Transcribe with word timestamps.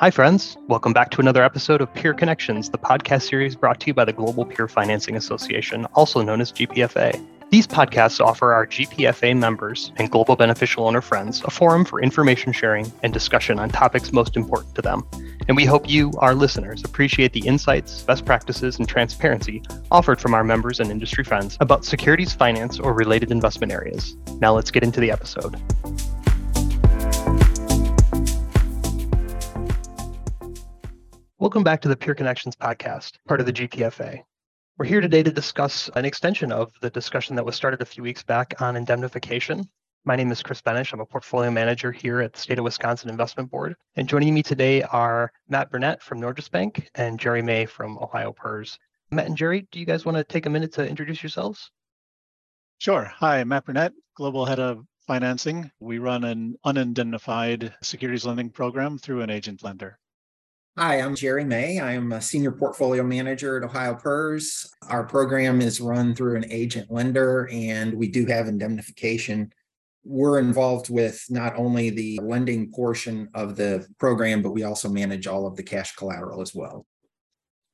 Hi, 0.00 0.10
friends. 0.10 0.56
Welcome 0.66 0.94
back 0.94 1.10
to 1.10 1.20
another 1.20 1.42
episode 1.42 1.82
of 1.82 1.92
Peer 1.92 2.14
Connections, 2.14 2.70
the 2.70 2.78
podcast 2.78 3.28
series 3.28 3.54
brought 3.54 3.80
to 3.80 3.88
you 3.88 3.92
by 3.92 4.06
the 4.06 4.14
Global 4.14 4.46
Peer 4.46 4.66
Financing 4.66 5.14
Association, 5.14 5.84
also 5.94 6.22
known 6.22 6.40
as 6.40 6.52
GPFA. 6.52 7.22
These 7.50 7.66
podcasts 7.66 8.18
offer 8.18 8.54
our 8.54 8.66
GPFA 8.66 9.36
members 9.36 9.92
and 9.96 10.10
global 10.10 10.36
beneficial 10.36 10.86
owner 10.86 11.02
friends 11.02 11.42
a 11.44 11.50
forum 11.50 11.84
for 11.84 12.00
information 12.00 12.50
sharing 12.50 12.90
and 13.02 13.12
discussion 13.12 13.58
on 13.58 13.68
topics 13.68 14.10
most 14.10 14.38
important 14.38 14.74
to 14.76 14.80
them. 14.80 15.06
And 15.48 15.54
we 15.54 15.66
hope 15.66 15.86
you, 15.86 16.12
our 16.16 16.34
listeners, 16.34 16.82
appreciate 16.82 17.34
the 17.34 17.46
insights, 17.46 18.02
best 18.02 18.24
practices, 18.24 18.78
and 18.78 18.88
transparency 18.88 19.62
offered 19.90 20.18
from 20.18 20.32
our 20.32 20.44
members 20.44 20.80
and 20.80 20.90
industry 20.90 21.24
friends 21.24 21.58
about 21.60 21.84
securities, 21.84 22.32
finance, 22.32 22.80
or 22.80 22.94
related 22.94 23.30
investment 23.30 23.70
areas. 23.70 24.16
Now 24.40 24.54
let's 24.54 24.70
get 24.70 24.82
into 24.82 25.00
the 25.00 25.10
episode. 25.10 25.60
Welcome 31.40 31.64
back 31.64 31.80
to 31.80 31.88
the 31.88 31.96
Peer 31.96 32.14
Connections 32.14 32.54
podcast, 32.54 33.12
part 33.26 33.40
of 33.40 33.46
the 33.46 33.52
GPFA. 33.54 34.20
We're 34.76 34.84
here 34.84 35.00
today 35.00 35.22
to 35.22 35.32
discuss 35.32 35.88
an 35.96 36.04
extension 36.04 36.52
of 36.52 36.70
the 36.82 36.90
discussion 36.90 37.34
that 37.34 37.46
was 37.46 37.56
started 37.56 37.80
a 37.80 37.86
few 37.86 38.02
weeks 38.02 38.22
back 38.22 38.60
on 38.60 38.76
indemnification. 38.76 39.64
My 40.04 40.16
name 40.16 40.30
is 40.30 40.42
Chris 40.42 40.60
Benish. 40.60 40.92
I'm 40.92 41.00
a 41.00 41.06
portfolio 41.06 41.50
manager 41.50 41.92
here 41.92 42.20
at 42.20 42.34
the 42.34 42.38
State 42.38 42.58
of 42.58 42.64
Wisconsin 42.64 43.08
Investment 43.08 43.50
Board. 43.50 43.74
And 43.96 44.06
joining 44.06 44.34
me 44.34 44.42
today 44.42 44.82
are 44.82 45.32
Matt 45.48 45.70
Burnett 45.70 46.02
from 46.02 46.20
Norges 46.20 46.50
Bank 46.50 46.90
and 46.94 47.18
Jerry 47.18 47.40
May 47.40 47.64
from 47.64 47.96
Ohio 47.96 48.34
PERS. 48.34 48.78
Matt 49.10 49.24
and 49.24 49.34
Jerry, 49.34 49.66
do 49.72 49.80
you 49.80 49.86
guys 49.86 50.04
want 50.04 50.18
to 50.18 50.24
take 50.24 50.44
a 50.44 50.50
minute 50.50 50.74
to 50.74 50.86
introduce 50.86 51.22
yourselves? 51.22 51.70
Sure. 52.76 53.10
Hi, 53.16 53.44
Matt 53.44 53.64
Burnett, 53.64 53.94
Global 54.14 54.44
Head 54.44 54.60
of 54.60 54.84
Financing. 55.06 55.70
We 55.80 56.00
run 56.00 56.22
an 56.24 56.56
unindemnified 56.66 57.72
securities 57.82 58.26
lending 58.26 58.50
program 58.50 58.98
through 58.98 59.22
an 59.22 59.30
agent 59.30 59.64
lender. 59.64 59.98
Hi, 60.78 61.00
I'm 61.00 61.16
Jerry 61.16 61.44
May. 61.44 61.80
I'm 61.80 62.12
a 62.12 62.22
senior 62.22 62.52
portfolio 62.52 63.02
manager 63.02 63.56
at 63.56 63.64
Ohio 63.64 63.94
PERS. 63.94 64.72
Our 64.88 65.04
program 65.04 65.60
is 65.60 65.80
run 65.80 66.14
through 66.14 66.36
an 66.36 66.44
agent 66.48 66.90
lender, 66.92 67.48
and 67.52 67.92
we 67.92 68.08
do 68.08 68.24
have 68.26 68.46
indemnification. 68.46 69.52
We're 70.04 70.38
involved 70.38 70.88
with 70.88 71.22
not 71.28 71.56
only 71.56 71.90
the 71.90 72.20
lending 72.22 72.70
portion 72.70 73.28
of 73.34 73.56
the 73.56 73.84
program, 73.98 74.42
but 74.42 74.52
we 74.52 74.62
also 74.62 74.88
manage 74.88 75.26
all 75.26 75.44
of 75.44 75.56
the 75.56 75.62
cash 75.64 75.96
collateral 75.96 76.40
as 76.40 76.54
well. 76.54 76.86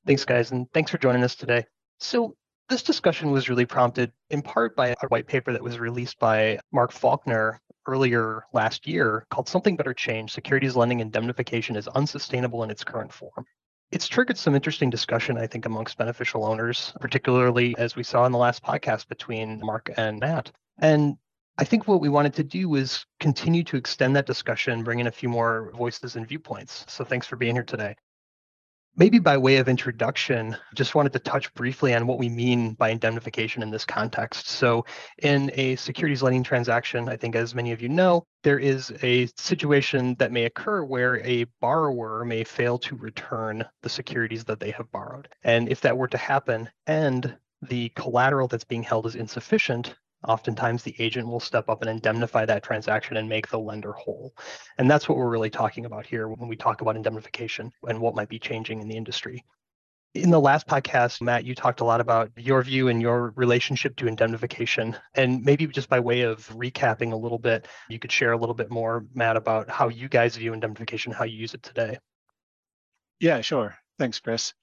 Thanks, 0.06 0.24
guys, 0.24 0.50
and 0.50 0.66
thanks 0.72 0.90
for 0.90 0.98
joining 0.98 1.22
us 1.22 1.36
today. 1.36 1.66
So, 2.00 2.34
this 2.68 2.82
discussion 2.82 3.30
was 3.30 3.48
really 3.48 3.66
prompted 3.66 4.12
in 4.30 4.42
part 4.42 4.74
by 4.74 4.88
a 4.88 5.06
white 5.08 5.26
paper 5.26 5.52
that 5.52 5.62
was 5.62 5.78
released 5.78 6.18
by 6.18 6.58
Mark 6.72 6.92
Faulkner 6.92 7.60
earlier 7.86 8.44
last 8.52 8.86
year 8.86 9.26
called 9.30 9.48
Something 9.48 9.76
Better 9.76 9.94
Change 9.94 10.32
Securities 10.32 10.74
Lending 10.74 11.00
Indemnification 11.00 11.76
is 11.76 11.86
Unsustainable 11.88 12.64
in 12.64 12.70
its 12.70 12.82
Current 12.82 13.12
Form. 13.12 13.44
It's 13.92 14.08
triggered 14.08 14.36
some 14.36 14.56
interesting 14.56 14.90
discussion, 14.90 15.38
I 15.38 15.46
think, 15.46 15.64
amongst 15.64 15.96
beneficial 15.96 16.44
owners, 16.44 16.92
particularly 17.00 17.76
as 17.78 17.94
we 17.94 18.02
saw 18.02 18.26
in 18.26 18.32
the 18.32 18.38
last 18.38 18.64
podcast 18.64 19.06
between 19.06 19.60
Mark 19.62 19.90
and 19.96 20.18
Matt. 20.18 20.50
And 20.78 21.16
I 21.58 21.64
think 21.64 21.86
what 21.86 22.00
we 22.00 22.08
wanted 22.08 22.34
to 22.34 22.44
do 22.44 22.68
was 22.68 23.06
continue 23.20 23.62
to 23.64 23.76
extend 23.76 24.16
that 24.16 24.26
discussion, 24.26 24.82
bring 24.82 24.98
in 24.98 25.06
a 25.06 25.12
few 25.12 25.28
more 25.28 25.70
voices 25.76 26.16
and 26.16 26.26
viewpoints. 26.26 26.84
So 26.88 27.04
thanks 27.04 27.28
for 27.28 27.36
being 27.36 27.54
here 27.54 27.62
today. 27.62 27.94
Maybe 28.98 29.18
by 29.18 29.36
way 29.36 29.58
of 29.58 29.68
introduction, 29.68 30.56
just 30.74 30.94
wanted 30.94 31.12
to 31.12 31.18
touch 31.18 31.52
briefly 31.52 31.94
on 31.94 32.06
what 32.06 32.18
we 32.18 32.30
mean 32.30 32.72
by 32.72 32.88
indemnification 32.88 33.62
in 33.62 33.70
this 33.70 33.84
context. 33.84 34.48
So, 34.48 34.86
in 35.18 35.50
a 35.52 35.76
securities 35.76 36.22
lending 36.22 36.42
transaction, 36.42 37.06
I 37.06 37.16
think 37.16 37.36
as 37.36 37.54
many 37.54 37.72
of 37.72 37.82
you 37.82 37.90
know, 37.90 38.24
there 38.42 38.58
is 38.58 38.94
a 39.02 39.26
situation 39.36 40.16
that 40.18 40.32
may 40.32 40.46
occur 40.46 40.82
where 40.82 41.22
a 41.26 41.44
borrower 41.60 42.24
may 42.24 42.42
fail 42.42 42.78
to 42.78 42.96
return 42.96 43.66
the 43.82 43.90
securities 43.90 44.44
that 44.44 44.60
they 44.60 44.70
have 44.70 44.90
borrowed. 44.90 45.28
And 45.44 45.68
if 45.68 45.82
that 45.82 45.98
were 45.98 46.08
to 46.08 46.16
happen 46.16 46.70
and 46.86 47.36
the 47.60 47.90
collateral 47.90 48.48
that's 48.48 48.64
being 48.64 48.82
held 48.82 49.04
is 49.04 49.14
insufficient, 49.14 49.94
oftentimes 50.24 50.82
the 50.82 50.94
agent 50.98 51.26
will 51.26 51.40
step 51.40 51.68
up 51.68 51.82
and 51.82 51.90
indemnify 51.90 52.44
that 52.46 52.62
transaction 52.62 53.16
and 53.16 53.28
make 53.28 53.48
the 53.48 53.58
lender 53.58 53.92
whole. 53.92 54.34
And 54.78 54.90
that's 54.90 55.08
what 55.08 55.18
we're 55.18 55.30
really 55.30 55.50
talking 55.50 55.84
about 55.84 56.06
here 56.06 56.28
when 56.28 56.48
we 56.48 56.56
talk 56.56 56.80
about 56.80 56.96
indemnification 56.96 57.72
and 57.88 58.00
what 58.00 58.14
might 58.14 58.28
be 58.28 58.38
changing 58.38 58.80
in 58.80 58.88
the 58.88 58.96
industry. 58.96 59.44
In 60.14 60.30
the 60.30 60.40
last 60.40 60.66
podcast, 60.66 61.20
Matt, 61.20 61.44
you 61.44 61.54
talked 61.54 61.80
a 61.80 61.84
lot 61.84 62.00
about 62.00 62.30
your 62.36 62.62
view 62.62 62.88
and 62.88 63.02
your 63.02 63.32
relationship 63.36 63.96
to 63.96 64.06
indemnification. 64.06 64.96
And 65.14 65.44
maybe 65.44 65.66
just 65.66 65.90
by 65.90 66.00
way 66.00 66.22
of 66.22 66.48
recapping 66.48 67.12
a 67.12 67.16
little 67.16 67.38
bit, 67.38 67.68
you 67.90 67.98
could 67.98 68.10
share 68.10 68.32
a 68.32 68.38
little 68.38 68.54
bit 68.54 68.70
more, 68.70 69.04
Matt, 69.14 69.36
about 69.36 69.68
how 69.68 69.88
you 69.88 70.08
guys 70.08 70.36
view 70.36 70.54
indemnification, 70.54 71.12
how 71.12 71.24
you 71.24 71.36
use 71.36 71.52
it 71.52 71.62
today. 71.62 71.98
Yeah, 73.20 73.42
sure. 73.42 73.76
Thanks, 73.98 74.18
Chris. 74.20 74.54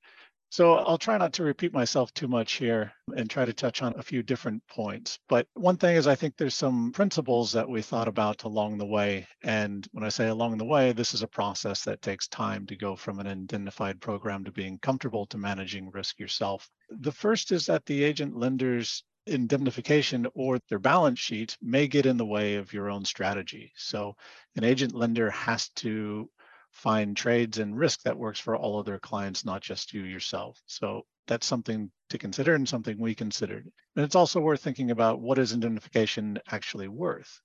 So 0.53 0.75
I'll 0.75 0.99
try 0.99 1.17
not 1.17 1.33
to 1.33 1.43
repeat 1.43 1.73
myself 1.73 2.13
too 2.13 2.27
much 2.27 2.53
here 2.53 2.93
and 3.17 3.27
try 3.27 3.43
to 3.43 3.53
touch 3.53 3.81
on 3.81 3.95
a 3.97 4.03
few 4.03 4.21
different 4.21 4.61
points. 4.67 5.17
But 5.27 5.47
one 5.55 5.77
thing 5.77 5.95
is 5.95 6.05
I 6.05 6.13
think 6.13 6.37
there's 6.37 6.53
some 6.53 6.91
principles 6.91 7.51
that 7.53 7.67
we 7.67 7.81
thought 7.81 8.07
about 8.07 8.43
along 8.43 8.77
the 8.77 8.85
way. 8.85 9.27
And 9.43 9.87
when 9.93 10.03
I 10.03 10.09
say 10.09 10.27
along 10.27 10.59
the 10.59 10.65
way, 10.65 10.91
this 10.91 11.15
is 11.15 11.23
a 11.23 11.27
process 11.27 11.83
that 11.85 12.03
takes 12.03 12.27
time 12.27 12.67
to 12.67 12.75
go 12.75 12.95
from 12.95 13.19
an 13.19 13.25
indemnified 13.25 13.99
program 13.99 14.43
to 14.43 14.51
being 14.51 14.77
comfortable 14.77 15.25
to 15.25 15.39
managing 15.39 15.89
risk 15.89 16.19
yourself. 16.19 16.69
The 16.91 17.11
first 17.11 17.51
is 17.51 17.65
that 17.65 17.87
the 17.87 18.03
agent 18.03 18.37
lenders 18.37 19.03
indemnification 19.25 20.27
or 20.35 20.59
their 20.69 20.77
balance 20.77 21.17
sheet 21.17 21.57
may 21.63 21.87
get 21.87 22.05
in 22.05 22.17
the 22.17 22.27
way 22.27 22.57
of 22.57 22.73
your 22.73 22.91
own 22.91 23.05
strategy. 23.05 23.71
So 23.75 24.15
an 24.55 24.63
agent 24.63 24.93
lender 24.93 25.31
has 25.31 25.69
to 25.77 26.29
find 26.73 27.15
trades 27.15 27.59
and 27.59 27.77
risk 27.77 28.01
that 28.01 28.17
works 28.17 28.39
for 28.39 28.57
all 28.57 28.79
of 28.79 28.85
their 28.85 28.99
clients, 28.99 29.45
not 29.45 29.61
just 29.61 29.93
you 29.93 30.03
yourself. 30.03 30.59
So 30.65 31.03
that's 31.27 31.45
something 31.45 31.91
to 32.09 32.17
consider 32.17 32.55
and 32.55 32.67
something 32.67 32.99
we 32.99 33.15
considered. 33.15 33.71
And 33.95 34.03
it's 34.03 34.15
also 34.15 34.41
worth 34.41 34.61
thinking 34.61 34.91
about 34.91 35.21
what 35.21 35.37
is 35.37 35.53
indemnification 35.53 36.39
actually 36.51 36.87
worth. 36.87 37.39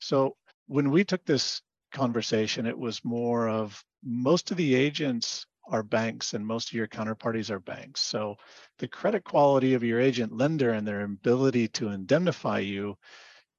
So 0.00 0.36
when 0.66 0.90
we 0.90 1.04
took 1.04 1.24
this 1.24 1.60
conversation, 1.92 2.66
it 2.66 2.78
was 2.78 3.04
more 3.04 3.48
of 3.48 3.82
most 4.02 4.50
of 4.50 4.56
the 4.56 4.74
agents 4.74 5.46
are 5.68 5.82
banks 5.82 6.34
and 6.34 6.44
most 6.44 6.70
of 6.70 6.74
your 6.74 6.88
counterparties 6.88 7.50
are 7.50 7.60
banks. 7.60 8.00
So 8.00 8.36
the 8.78 8.88
credit 8.88 9.24
quality 9.24 9.74
of 9.74 9.84
your 9.84 10.00
agent 10.00 10.32
lender 10.32 10.70
and 10.70 10.88
their 10.88 11.02
ability 11.02 11.68
to 11.68 11.90
indemnify 11.90 12.60
you 12.60 12.96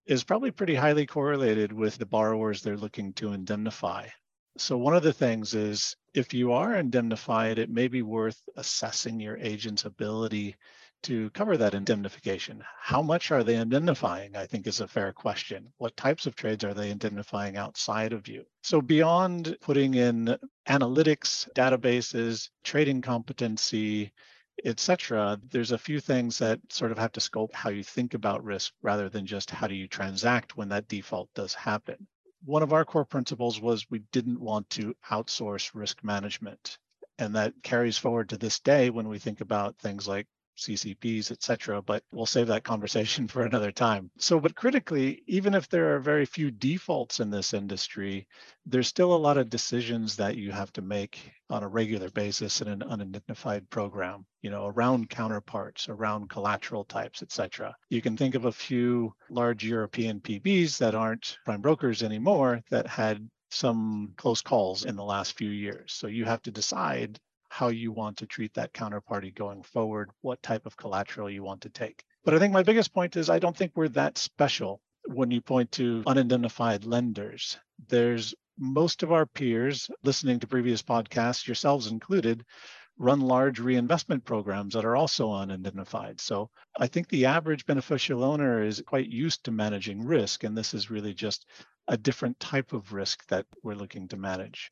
is 0.07 0.23
probably 0.23 0.51
pretty 0.51 0.75
highly 0.75 1.05
correlated 1.05 1.71
with 1.71 1.97
the 1.97 2.05
borrowers 2.05 2.61
they're 2.61 2.75
looking 2.75 3.13
to 3.13 3.33
indemnify. 3.33 4.07
So 4.57 4.77
one 4.77 4.95
of 4.95 5.03
the 5.03 5.13
things 5.13 5.53
is 5.53 5.95
if 6.13 6.33
you 6.33 6.51
are 6.51 6.75
indemnified, 6.75 7.57
it 7.57 7.69
may 7.69 7.87
be 7.87 8.01
worth 8.01 8.41
assessing 8.57 9.19
your 9.19 9.37
agent's 9.37 9.85
ability 9.85 10.57
to 11.03 11.29
cover 11.31 11.57
that 11.57 11.73
indemnification. 11.73 12.63
How 12.79 13.01
much 13.01 13.31
are 13.31 13.43
they 13.43 13.55
indemnifying? 13.55 14.35
I 14.35 14.45
think 14.45 14.67
is 14.67 14.81
a 14.81 14.87
fair 14.87 15.13
question. 15.13 15.71
What 15.77 15.95
types 15.95 16.25
of 16.25 16.35
trades 16.35 16.63
are 16.63 16.73
they 16.73 16.91
indemnifying 16.91 17.55
outside 17.55 18.13
of 18.13 18.27
you? 18.27 18.45
So 18.61 18.81
beyond 18.81 19.57
putting 19.61 19.95
in 19.95 20.37
analytics, 20.67 21.49
databases, 21.53 22.49
trading 22.63 23.01
competency, 23.01 24.11
etc., 24.65 25.39
there's 25.49 25.71
a 25.71 25.77
few 25.77 25.99
things 25.99 26.37
that 26.39 26.59
sort 26.69 26.91
of 26.91 26.97
have 26.97 27.13
to 27.13 27.21
scope 27.21 27.53
how 27.53 27.69
you 27.69 27.83
think 27.83 28.13
about 28.13 28.43
risk 28.43 28.73
rather 28.81 29.09
than 29.09 29.25
just 29.25 29.49
how 29.49 29.67
do 29.67 29.75
you 29.75 29.87
transact 29.87 30.57
when 30.57 30.69
that 30.69 30.87
default 30.87 31.29
does 31.33 31.53
happen 31.53 32.05
one 32.45 32.63
of 32.63 32.73
our 32.73 32.85
core 32.85 33.05
principles 33.05 33.59
was 33.59 33.89
we 33.89 33.99
didn't 34.11 34.39
want 34.39 34.69
to 34.71 34.95
outsource 35.09 35.71
risk 35.73 36.03
management. 36.03 36.77
And 37.19 37.35
that 37.35 37.53
carries 37.61 37.97
forward 37.97 38.29
to 38.29 38.37
this 38.37 38.59
day 38.59 38.89
when 38.89 39.07
we 39.07 39.19
think 39.19 39.41
about 39.41 39.77
things 39.77 40.07
like 40.07 40.27
CCPs, 40.61 41.31
et 41.31 41.43
cetera, 41.43 41.81
but 41.81 42.03
we'll 42.11 42.25
save 42.25 42.47
that 42.47 42.63
conversation 42.63 43.27
for 43.27 43.43
another 43.43 43.71
time. 43.71 44.11
So, 44.17 44.39
but 44.39 44.55
critically, 44.55 45.23
even 45.27 45.53
if 45.53 45.67
there 45.67 45.95
are 45.95 45.99
very 45.99 46.25
few 46.25 46.51
defaults 46.51 47.19
in 47.19 47.29
this 47.29 47.53
industry, 47.53 48.27
there's 48.65 48.87
still 48.87 49.13
a 49.13 49.17
lot 49.17 49.37
of 49.37 49.49
decisions 49.49 50.15
that 50.17 50.37
you 50.37 50.51
have 50.51 50.71
to 50.73 50.81
make 50.81 51.31
on 51.49 51.63
a 51.63 51.67
regular 51.67 52.09
basis 52.09 52.61
in 52.61 52.67
an 52.67 52.81
unindemnified 52.81 53.69
program, 53.69 54.25
you 54.41 54.49
know, 54.49 54.67
around 54.67 55.09
counterparts, 55.09 55.89
around 55.89 56.29
collateral 56.29 56.85
types, 56.85 57.21
et 57.21 57.31
cetera. 57.31 57.75
You 57.89 58.01
can 58.01 58.15
think 58.15 58.35
of 58.35 58.45
a 58.45 58.51
few 58.51 59.13
large 59.29 59.65
European 59.65 60.19
PBs 60.21 60.77
that 60.77 60.95
aren't 60.95 61.37
prime 61.43 61.61
brokers 61.61 62.03
anymore 62.03 62.61
that 62.69 62.87
had 62.87 63.29
some 63.49 64.13
close 64.15 64.41
calls 64.41 64.85
in 64.85 64.95
the 64.95 65.03
last 65.03 65.37
few 65.37 65.49
years. 65.49 65.93
So 65.93 66.07
you 66.07 66.25
have 66.25 66.41
to 66.43 66.51
decide 66.51 67.19
how 67.51 67.67
you 67.67 67.91
want 67.91 68.15
to 68.15 68.25
treat 68.25 68.53
that 68.53 68.71
counterparty 68.73 69.35
going 69.35 69.61
forward, 69.61 70.09
what 70.21 70.41
type 70.41 70.65
of 70.65 70.77
collateral 70.77 71.29
you 71.29 71.43
want 71.43 71.59
to 71.59 71.69
take. 71.69 72.01
But 72.23 72.33
I 72.33 72.39
think 72.39 72.53
my 72.53 72.63
biggest 72.63 72.93
point 72.93 73.17
is 73.17 73.29
I 73.29 73.39
don't 73.39 73.55
think 73.55 73.73
we're 73.75 73.89
that 73.89 74.17
special 74.17 74.79
when 75.07 75.31
you 75.31 75.41
point 75.41 75.69
to 75.73 76.01
unindemnified 76.07 76.85
lenders. 76.85 77.57
There's 77.89 78.33
most 78.57 79.03
of 79.03 79.11
our 79.11 79.25
peers 79.25 79.91
listening 80.01 80.39
to 80.39 80.47
previous 80.47 80.81
podcasts, 80.81 81.45
yourselves 81.45 81.87
included, 81.87 82.45
run 82.97 83.19
large 83.19 83.59
reinvestment 83.59 84.23
programs 84.23 84.73
that 84.73 84.85
are 84.85 84.95
also 84.95 85.27
unindemnified. 85.27 86.21
So 86.21 86.49
I 86.79 86.87
think 86.87 87.09
the 87.09 87.25
average 87.25 87.65
beneficial 87.65 88.23
owner 88.23 88.63
is 88.63 88.81
quite 88.87 89.09
used 89.09 89.43
to 89.43 89.51
managing 89.51 90.05
risk, 90.05 90.45
and 90.45 90.57
this 90.57 90.73
is 90.73 90.89
really 90.89 91.13
just 91.13 91.45
a 91.89 91.97
different 91.97 92.39
type 92.39 92.71
of 92.71 92.93
risk 92.93 93.27
that 93.27 93.45
we're 93.61 93.75
looking 93.75 94.07
to 94.07 94.15
manage. 94.15 94.71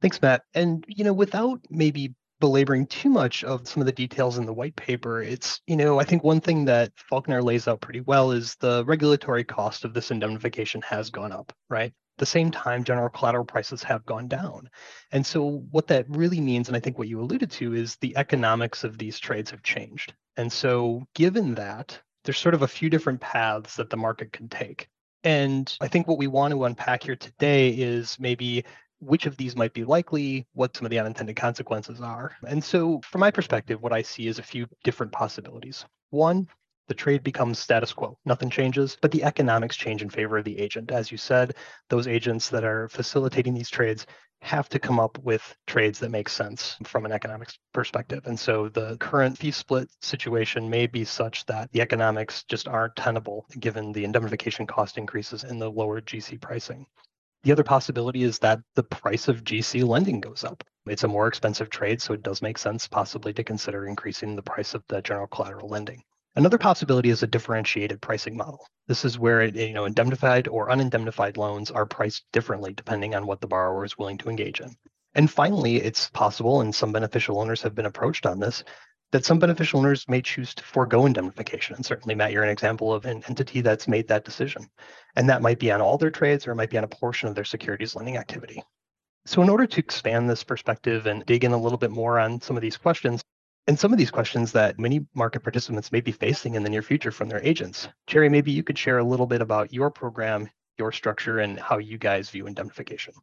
Thanks, 0.00 0.20
Matt. 0.20 0.42
And, 0.54 0.84
you 0.88 1.04
know, 1.04 1.12
without 1.12 1.60
maybe 1.70 2.14
belaboring 2.38 2.86
too 2.86 3.08
much 3.08 3.44
of 3.44 3.66
some 3.66 3.80
of 3.80 3.86
the 3.86 3.92
details 3.92 4.36
in 4.36 4.44
the 4.44 4.52
white 4.52 4.76
paper, 4.76 5.22
it's, 5.22 5.60
you 5.66 5.76
know, 5.76 5.98
I 5.98 6.04
think 6.04 6.22
one 6.22 6.40
thing 6.40 6.66
that 6.66 6.92
Faulkner 6.96 7.42
lays 7.42 7.66
out 7.66 7.80
pretty 7.80 8.00
well 8.00 8.30
is 8.30 8.56
the 8.56 8.84
regulatory 8.84 9.44
cost 9.44 9.84
of 9.84 9.94
this 9.94 10.10
indemnification 10.10 10.82
has 10.82 11.08
gone 11.10 11.32
up, 11.32 11.52
right? 11.70 11.92
At 11.92 12.18
the 12.18 12.26
same 12.26 12.50
time, 12.50 12.84
general 12.84 13.08
collateral 13.08 13.44
prices 13.44 13.82
have 13.82 14.04
gone 14.06 14.28
down. 14.28 14.68
And 15.12 15.24
so 15.24 15.64
what 15.70 15.86
that 15.88 16.06
really 16.08 16.40
means, 16.40 16.68
and 16.68 16.76
I 16.76 16.80
think 16.80 16.98
what 16.98 17.08
you 17.08 17.20
alluded 17.20 17.50
to, 17.52 17.74
is 17.74 17.96
the 17.96 18.16
economics 18.16 18.84
of 18.84 18.98
these 18.98 19.18
trades 19.18 19.50
have 19.50 19.62
changed. 19.62 20.14
And 20.36 20.52
so 20.52 21.06
given 21.14 21.54
that, 21.54 21.98
there's 22.24 22.38
sort 22.38 22.54
of 22.54 22.62
a 22.62 22.68
few 22.68 22.90
different 22.90 23.20
paths 23.20 23.76
that 23.76 23.88
the 23.88 23.96
market 23.96 24.32
can 24.32 24.48
take. 24.48 24.88
And 25.24 25.74
I 25.80 25.88
think 25.88 26.06
what 26.06 26.18
we 26.18 26.26
want 26.26 26.52
to 26.52 26.64
unpack 26.64 27.02
here 27.02 27.16
today 27.16 27.70
is 27.70 28.16
maybe 28.20 28.64
which 29.00 29.26
of 29.26 29.36
these 29.36 29.56
might 29.56 29.74
be 29.74 29.84
likely, 29.84 30.46
what 30.54 30.76
some 30.76 30.86
of 30.86 30.90
the 30.90 30.98
unintended 30.98 31.36
consequences 31.36 32.00
are. 32.00 32.36
And 32.46 32.62
so, 32.62 33.00
from 33.04 33.20
my 33.20 33.30
perspective, 33.30 33.82
what 33.82 33.92
I 33.92 34.02
see 34.02 34.26
is 34.26 34.38
a 34.38 34.42
few 34.42 34.66
different 34.84 35.12
possibilities. 35.12 35.84
One, 36.10 36.48
the 36.88 36.94
trade 36.94 37.22
becomes 37.24 37.58
status 37.58 37.92
quo. 37.92 38.16
Nothing 38.24 38.48
changes, 38.48 38.96
but 39.00 39.10
the 39.10 39.24
economics 39.24 39.76
change 39.76 40.02
in 40.02 40.10
favor 40.10 40.38
of 40.38 40.44
the 40.44 40.58
agent. 40.58 40.92
As 40.92 41.10
you 41.10 41.18
said, 41.18 41.54
those 41.88 42.06
agents 42.06 42.48
that 42.50 42.64
are 42.64 42.88
facilitating 42.88 43.54
these 43.54 43.70
trades 43.70 44.06
have 44.42 44.68
to 44.68 44.78
come 44.78 45.00
up 45.00 45.18
with 45.18 45.56
trades 45.66 45.98
that 45.98 46.10
make 46.10 46.28
sense 46.28 46.76
from 46.84 47.04
an 47.04 47.10
economics 47.12 47.58
perspective. 47.72 48.26
And 48.26 48.38
so 48.38 48.68
the 48.68 48.96
current 48.98 49.36
fee 49.36 49.50
split 49.50 49.88
situation 50.02 50.70
may 50.70 50.86
be 50.86 51.04
such 51.04 51.44
that 51.46 51.72
the 51.72 51.80
economics 51.80 52.44
just 52.44 52.68
aren't 52.68 52.94
tenable 52.96 53.46
given 53.58 53.92
the 53.92 54.04
indemnification 54.04 54.66
cost 54.66 54.98
increases 54.98 55.42
and 55.42 55.60
the 55.60 55.70
lower 55.70 56.00
GC 56.00 56.40
pricing. 56.40 56.86
The 57.42 57.52
other 57.52 57.64
possibility 57.64 58.22
is 58.22 58.38
that 58.40 58.60
the 58.74 58.82
price 58.82 59.28
of 59.28 59.44
GC 59.44 59.86
lending 59.86 60.20
goes 60.20 60.44
up. 60.44 60.64
It's 60.86 61.04
a 61.04 61.08
more 61.08 61.26
expensive 61.26 61.70
trade, 61.70 62.00
so 62.00 62.14
it 62.14 62.22
does 62.22 62.42
make 62.42 62.58
sense 62.58 62.88
possibly 62.88 63.32
to 63.34 63.44
consider 63.44 63.86
increasing 63.86 64.36
the 64.36 64.42
price 64.42 64.74
of 64.74 64.82
the 64.88 65.02
general 65.02 65.26
collateral 65.26 65.68
lending. 65.68 66.02
Another 66.36 66.58
possibility 66.58 67.08
is 67.08 67.22
a 67.22 67.26
differentiated 67.26 68.02
pricing 68.02 68.36
model. 68.36 68.66
This 68.88 69.04
is 69.04 69.18
where 69.18 69.42
you 69.44 69.72
know 69.72 69.86
indemnified 69.86 70.48
or 70.48 70.68
unindemnified 70.68 71.38
loans 71.38 71.70
are 71.70 71.86
priced 71.86 72.24
differently 72.32 72.72
depending 72.72 73.14
on 73.14 73.26
what 73.26 73.40
the 73.40 73.46
borrower 73.46 73.84
is 73.84 73.96
willing 73.96 74.18
to 74.18 74.28
engage 74.28 74.60
in. 74.60 74.76
And 75.14 75.30
finally, 75.30 75.76
it's 75.76 76.10
possible, 76.10 76.60
and 76.60 76.74
some 76.74 76.92
beneficial 76.92 77.40
owners 77.40 77.62
have 77.62 77.74
been 77.74 77.86
approached 77.86 78.26
on 78.26 78.38
this, 78.38 78.64
that 79.12 79.24
some 79.24 79.38
beneficial 79.38 79.80
owners 79.80 80.08
may 80.08 80.20
choose 80.20 80.54
to 80.54 80.64
forego 80.64 81.06
indemnification. 81.06 81.76
And 81.76 81.86
certainly, 81.86 82.14
Matt, 82.14 82.32
you're 82.32 82.42
an 82.42 82.50
example 82.50 82.92
of 82.92 83.04
an 83.06 83.22
entity 83.28 83.60
that's 83.60 83.86
made 83.86 84.08
that 84.08 84.24
decision. 84.24 84.68
And 85.14 85.28
that 85.28 85.42
might 85.42 85.58
be 85.58 85.70
on 85.70 85.80
all 85.80 85.96
their 85.96 86.10
trades 86.10 86.46
or 86.46 86.52
it 86.52 86.56
might 86.56 86.70
be 86.70 86.78
on 86.78 86.84
a 86.84 86.88
portion 86.88 87.28
of 87.28 87.34
their 87.34 87.44
securities 87.44 87.94
lending 87.94 88.16
activity. 88.16 88.62
So, 89.24 89.42
in 89.42 89.48
order 89.48 89.66
to 89.66 89.80
expand 89.80 90.28
this 90.28 90.44
perspective 90.44 91.06
and 91.06 91.24
dig 91.26 91.44
in 91.44 91.52
a 91.52 91.60
little 91.60 91.78
bit 91.78 91.90
more 91.90 92.18
on 92.18 92.40
some 92.40 92.56
of 92.56 92.62
these 92.62 92.76
questions, 92.76 93.22
and 93.68 93.78
some 93.78 93.92
of 93.92 93.98
these 93.98 94.12
questions 94.12 94.52
that 94.52 94.78
many 94.78 95.04
market 95.14 95.40
participants 95.40 95.90
may 95.90 96.00
be 96.00 96.12
facing 96.12 96.54
in 96.54 96.62
the 96.62 96.70
near 96.70 96.82
future 96.82 97.10
from 97.10 97.28
their 97.28 97.42
agents, 97.42 97.88
Jerry, 98.06 98.28
maybe 98.28 98.52
you 98.52 98.62
could 98.62 98.78
share 98.78 98.98
a 98.98 99.04
little 99.04 99.26
bit 99.26 99.40
about 99.40 99.72
your 99.72 99.90
program, 99.90 100.48
your 100.78 100.92
structure, 100.92 101.40
and 101.40 101.58
how 101.58 101.78
you 101.78 101.98
guys 101.98 102.30
view 102.30 102.46
indemnification. 102.46 103.14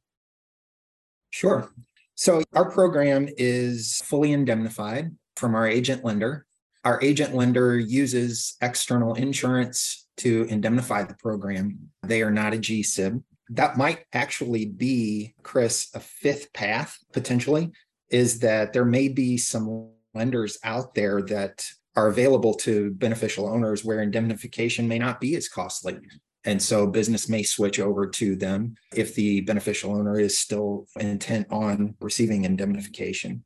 Sure. 1.29 1.71
So, 2.15 2.43
our 2.53 2.69
program 2.69 3.29
is 3.37 4.01
fully 4.03 4.33
indemnified 4.33 5.11
from 5.35 5.55
our 5.55 5.67
agent 5.67 6.03
lender. 6.03 6.45
Our 6.83 7.01
agent 7.01 7.33
lender 7.33 7.77
uses 7.77 8.55
external 8.61 9.13
insurance 9.15 10.07
to 10.17 10.45
indemnify 10.49 11.03
the 11.03 11.15
program. 11.15 11.89
They 12.03 12.21
are 12.21 12.31
not 12.31 12.53
a 12.53 12.57
GSIB. 12.57 13.23
That 13.49 13.77
might 13.77 14.05
actually 14.13 14.65
be, 14.65 15.33
Chris, 15.43 15.89
a 15.93 15.99
fifth 15.99 16.53
path 16.53 16.97
potentially, 17.13 17.71
is 18.09 18.39
that 18.39 18.73
there 18.73 18.85
may 18.85 19.07
be 19.07 19.37
some 19.37 19.89
lenders 20.13 20.57
out 20.63 20.93
there 20.93 21.21
that 21.23 21.65
are 21.95 22.07
available 22.07 22.53
to 22.53 22.91
beneficial 22.91 23.47
owners 23.47 23.83
where 23.83 24.01
indemnification 24.01 24.87
may 24.87 24.99
not 24.99 25.21
be 25.21 25.35
as 25.35 25.49
costly. 25.49 25.97
And 26.45 26.61
so 26.61 26.87
business 26.87 27.29
may 27.29 27.43
switch 27.43 27.79
over 27.79 28.07
to 28.07 28.35
them 28.35 28.75
if 28.93 29.15
the 29.15 29.41
beneficial 29.41 29.95
owner 29.95 30.19
is 30.19 30.37
still 30.37 30.87
intent 30.99 31.47
on 31.49 31.95
receiving 32.01 32.43
indemnification. 32.43 33.43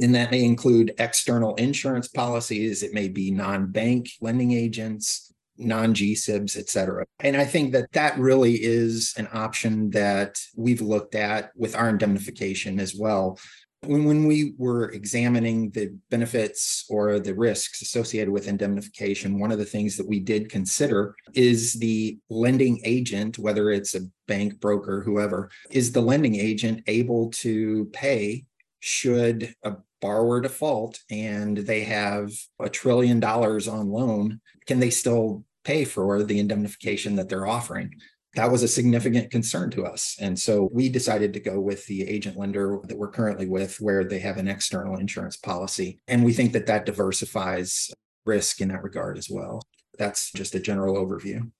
And 0.00 0.14
that 0.14 0.30
may 0.30 0.44
include 0.44 0.94
external 0.98 1.54
insurance 1.56 2.08
policies. 2.08 2.82
It 2.82 2.94
may 2.94 3.08
be 3.08 3.30
non-bank 3.30 4.08
lending 4.20 4.52
agents, 4.52 5.32
non-GSIBs, 5.58 6.56
et 6.56 6.70
cetera. 6.70 7.04
And 7.20 7.36
I 7.36 7.44
think 7.44 7.72
that 7.72 7.92
that 7.92 8.18
really 8.18 8.54
is 8.54 9.12
an 9.18 9.28
option 9.34 9.90
that 9.90 10.38
we've 10.56 10.80
looked 10.80 11.14
at 11.14 11.50
with 11.54 11.76
our 11.76 11.90
indemnification 11.90 12.80
as 12.80 12.94
well. 12.94 13.38
When, 13.84 14.04
when 14.04 14.26
we 14.26 14.54
were 14.56 14.90
examining 14.92 15.70
the 15.70 15.94
benefits 16.08 16.86
or 16.88 17.18
the 17.18 17.34
risks 17.34 17.82
associated 17.82 18.30
with 18.30 18.48
indemnification, 18.48 19.40
one 19.40 19.52
of 19.52 19.58
the 19.58 19.64
things 19.64 19.96
that 19.96 20.08
we 20.08 20.20
did 20.20 20.48
consider 20.48 21.14
is 21.34 21.74
the 21.74 22.18
lending 22.30 22.80
agent, 22.84 23.38
whether 23.38 23.70
it's 23.70 23.94
a 23.94 24.06
bank, 24.26 24.58
broker, 24.60 25.02
whoever, 25.02 25.50
is 25.70 25.92
the 25.92 26.00
lending 26.00 26.36
agent 26.36 26.82
able 26.86 27.28
to 27.30 27.84
pay 27.92 28.44
should 28.82 29.54
a 29.62 29.76
borrower 30.00 30.40
default 30.40 30.98
and 31.08 31.56
they 31.56 31.84
have 31.84 32.32
a 32.60 32.68
trillion 32.68 33.20
dollars 33.20 33.68
on 33.68 33.88
loan, 33.88 34.40
can 34.66 34.80
they 34.80 34.90
still 34.90 35.44
pay 35.64 35.84
for 35.84 36.24
the 36.24 36.40
indemnification 36.40 37.14
that 37.14 37.28
they're 37.28 37.46
offering? 37.46 37.94
That 38.34 38.50
was 38.50 38.64
a 38.64 38.68
significant 38.68 39.30
concern 39.30 39.70
to 39.72 39.86
us. 39.86 40.16
And 40.20 40.36
so 40.38 40.68
we 40.72 40.88
decided 40.88 41.32
to 41.34 41.40
go 41.40 41.60
with 41.60 41.86
the 41.86 42.02
agent 42.08 42.36
lender 42.36 42.80
that 42.84 42.98
we're 42.98 43.10
currently 43.10 43.46
with, 43.46 43.80
where 43.80 44.02
they 44.04 44.18
have 44.18 44.38
an 44.38 44.48
external 44.48 44.96
insurance 44.96 45.36
policy. 45.36 46.00
And 46.08 46.24
we 46.24 46.32
think 46.32 46.52
that 46.52 46.66
that 46.66 46.86
diversifies 46.86 47.90
risk 48.24 48.60
in 48.60 48.68
that 48.68 48.82
regard 48.82 49.16
as 49.16 49.28
well. 49.30 49.62
That's 49.98 50.32
just 50.32 50.54
a 50.54 50.60
general 50.60 50.96
overview. 50.96 51.50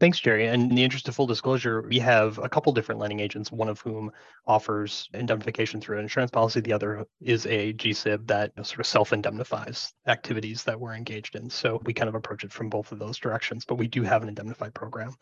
Thanks, 0.00 0.20
Jerry. 0.20 0.46
And 0.46 0.70
in 0.70 0.76
the 0.76 0.84
interest 0.84 1.08
of 1.08 1.16
full 1.16 1.26
disclosure, 1.26 1.82
we 1.82 1.98
have 1.98 2.38
a 2.38 2.48
couple 2.48 2.72
different 2.72 3.00
lending 3.00 3.18
agents, 3.18 3.50
one 3.50 3.68
of 3.68 3.80
whom 3.80 4.12
offers 4.46 5.08
indemnification 5.12 5.80
through 5.80 5.96
an 5.96 6.04
insurance 6.04 6.30
policy. 6.30 6.60
The 6.60 6.72
other 6.72 7.04
is 7.20 7.46
a 7.46 7.72
GSIB 7.72 8.28
that 8.28 8.52
sort 8.64 8.78
of 8.78 8.86
self 8.86 9.12
indemnifies 9.12 9.92
activities 10.06 10.62
that 10.64 10.78
we're 10.78 10.94
engaged 10.94 11.34
in. 11.34 11.50
So 11.50 11.82
we 11.84 11.92
kind 11.92 12.08
of 12.08 12.14
approach 12.14 12.44
it 12.44 12.52
from 12.52 12.68
both 12.68 12.92
of 12.92 13.00
those 13.00 13.18
directions, 13.18 13.64
but 13.64 13.74
we 13.74 13.88
do 13.88 14.02
have 14.02 14.22
an 14.22 14.28
indemnified 14.28 14.72
program. 14.72 15.16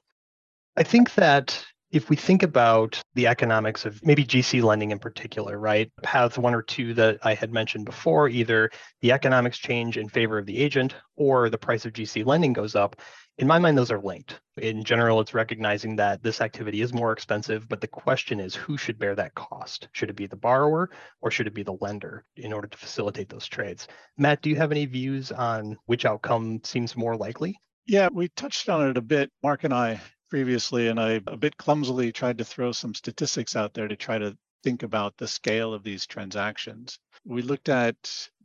I 0.76 0.82
think 0.82 1.14
that 1.14 1.64
if 1.90 2.10
we 2.10 2.16
think 2.16 2.42
about 2.42 3.00
the 3.14 3.28
economics 3.28 3.86
of 3.86 4.04
maybe 4.04 4.24
GC 4.24 4.62
lending 4.62 4.90
in 4.90 4.98
particular, 4.98 5.58
right? 5.58 5.90
Paths 6.02 6.36
one 6.36 6.54
or 6.54 6.60
two 6.60 6.92
that 6.94 7.18
I 7.22 7.32
had 7.32 7.52
mentioned 7.52 7.86
before, 7.86 8.28
either 8.28 8.70
the 9.00 9.12
economics 9.12 9.56
change 9.56 9.96
in 9.96 10.08
favor 10.08 10.36
of 10.36 10.44
the 10.44 10.58
agent 10.58 10.94
or 11.16 11.48
the 11.48 11.56
price 11.56 11.86
of 11.86 11.92
GC 11.92 12.26
lending 12.26 12.52
goes 12.52 12.74
up 12.74 13.00
in 13.38 13.46
my 13.46 13.58
mind, 13.58 13.76
those 13.76 13.90
are 13.90 14.00
linked. 14.00 14.40
In 14.56 14.82
general, 14.82 15.20
it's 15.20 15.34
recognizing 15.34 15.96
that 15.96 16.22
this 16.22 16.40
activity 16.40 16.80
is 16.80 16.94
more 16.94 17.12
expensive, 17.12 17.68
but 17.68 17.82
the 17.82 17.86
question 17.86 18.40
is 18.40 18.54
who 18.54 18.78
should 18.78 18.98
bear 18.98 19.14
that 19.14 19.34
cost? 19.34 19.88
Should 19.92 20.08
it 20.08 20.16
be 20.16 20.26
the 20.26 20.36
borrower 20.36 20.88
or 21.20 21.30
should 21.30 21.46
it 21.46 21.54
be 21.54 21.62
the 21.62 21.76
lender 21.80 22.24
in 22.36 22.52
order 22.52 22.66
to 22.66 22.78
facilitate 22.78 23.28
those 23.28 23.46
trades? 23.46 23.88
Matt, 24.16 24.40
do 24.40 24.48
you 24.48 24.56
have 24.56 24.72
any 24.72 24.86
views 24.86 25.32
on 25.32 25.76
which 25.84 26.06
outcome 26.06 26.60
seems 26.64 26.96
more 26.96 27.16
likely? 27.16 27.58
Yeah, 27.84 28.08
we 28.10 28.28
touched 28.28 28.70
on 28.70 28.88
it 28.88 28.96
a 28.96 29.02
bit, 29.02 29.30
Mark 29.42 29.64
and 29.64 29.74
I 29.74 30.00
previously, 30.30 30.88
and 30.88 30.98
I 30.98 31.20
a 31.26 31.36
bit 31.36 31.56
clumsily 31.58 32.12
tried 32.12 32.38
to 32.38 32.44
throw 32.44 32.72
some 32.72 32.94
statistics 32.94 33.54
out 33.54 33.74
there 33.74 33.86
to 33.86 33.96
try 33.96 34.16
to 34.16 34.36
think 34.64 34.82
about 34.82 35.16
the 35.18 35.28
scale 35.28 35.74
of 35.74 35.84
these 35.84 36.06
transactions. 36.06 36.98
We 37.24 37.42
looked 37.42 37.68
at 37.68 37.96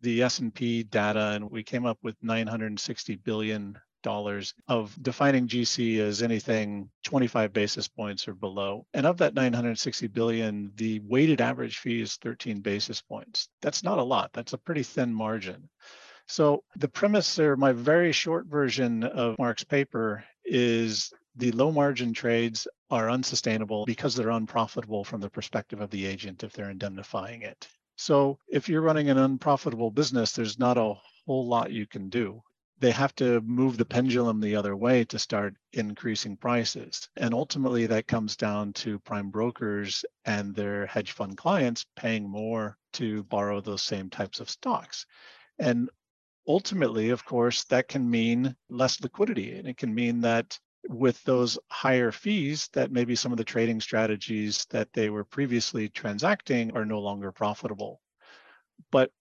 the 0.01 0.21
S&P 0.23 0.83
data 0.83 1.31
and 1.31 1.49
we 1.49 1.63
came 1.63 1.85
up 1.85 1.97
with 2.03 2.15
960 2.21 3.15
billion 3.15 3.79
dollars 4.01 4.53
of 4.67 4.95
defining 5.01 5.47
GC 5.47 5.99
as 5.99 6.21
anything 6.21 6.89
25 7.03 7.53
basis 7.53 7.87
points 7.87 8.27
or 8.27 8.33
below. 8.33 8.85
And 8.93 9.05
of 9.05 9.17
that 9.17 9.33
960 9.33 10.07
billion, 10.07 10.71
the 10.75 10.99
weighted 10.99 11.41
average 11.41 11.77
fee 11.77 12.01
is 12.01 12.15
13 12.17 12.61
basis 12.61 13.01
points. 13.01 13.49
That's 13.61 13.83
not 13.83 13.97
a 13.97 14.03
lot. 14.03 14.31
That's 14.33 14.53
a 14.53 14.57
pretty 14.57 14.83
thin 14.83 15.13
margin. 15.13 15.69
So 16.27 16.63
the 16.75 16.87
premise 16.87 17.39
or 17.39 17.57
my 17.57 17.71
very 17.73 18.11
short 18.11 18.45
version 18.45 19.03
of 19.03 19.37
Mark's 19.37 19.63
paper 19.63 20.23
is 20.45 21.11
the 21.35 21.51
low 21.51 21.71
margin 21.71 22.13
trades 22.13 22.67
are 22.89 23.09
unsustainable 23.09 23.85
because 23.85 24.15
they're 24.15 24.29
unprofitable 24.29 25.03
from 25.03 25.21
the 25.21 25.29
perspective 25.29 25.81
of 25.81 25.89
the 25.89 26.05
agent 26.05 26.43
if 26.43 26.53
they're 26.53 26.69
indemnifying 26.69 27.41
it. 27.41 27.67
So 27.95 28.39
if 28.49 28.67
you're 28.67 28.81
running 28.81 29.09
an 29.09 29.17
unprofitable 29.17 29.91
business, 29.91 30.31
there's 30.31 30.57
not 30.59 30.77
a 30.77 30.95
whole 31.25 31.47
lot 31.47 31.71
you 31.71 31.85
can 31.85 32.09
do 32.09 32.41
they 32.81 32.91
have 32.91 33.15
to 33.15 33.39
move 33.41 33.77
the 33.77 33.85
pendulum 33.85 34.41
the 34.41 34.55
other 34.55 34.75
way 34.75 35.05
to 35.05 35.19
start 35.19 35.55
increasing 35.71 36.35
prices. 36.35 37.07
And 37.15 37.33
ultimately, 37.33 37.85
that 37.85 38.07
comes 38.07 38.35
down 38.35 38.73
to 38.73 38.99
prime 38.99 39.29
brokers 39.29 40.03
and 40.25 40.55
their 40.55 40.87
hedge 40.87 41.11
fund 41.11 41.37
clients 41.37 41.85
paying 41.95 42.27
more 42.27 42.77
to 42.93 43.23
borrow 43.23 43.61
those 43.61 43.83
same 43.83 44.09
types 44.09 44.39
of 44.39 44.49
stocks. 44.49 45.05
And 45.59 45.91
ultimately, 46.47 47.11
of 47.11 47.23
course, 47.23 47.63
that 47.65 47.87
can 47.87 48.09
mean 48.09 48.55
less 48.67 48.99
liquidity. 48.99 49.57
And 49.57 49.67
it 49.67 49.77
can 49.77 49.93
mean 49.93 50.21
that 50.21 50.59
with 50.89 51.23
those 51.23 51.59
higher 51.69 52.11
fees 52.11 52.67
that 52.73 52.91
maybe 52.91 53.15
some 53.15 53.31
of 53.31 53.37
the 53.37 53.43
trading 53.43 53.79
strategies 53.79 54.65
that 54.71 54.91
they 54.93 55.11
were 55.11 55.23
previously 55.23 55.87
transacting 55.87 56.75
are 56.75 56.85
no 56.85 56.99
longer 56.99 57.31
profitable. 57.31 58.01
But 58.91 59.11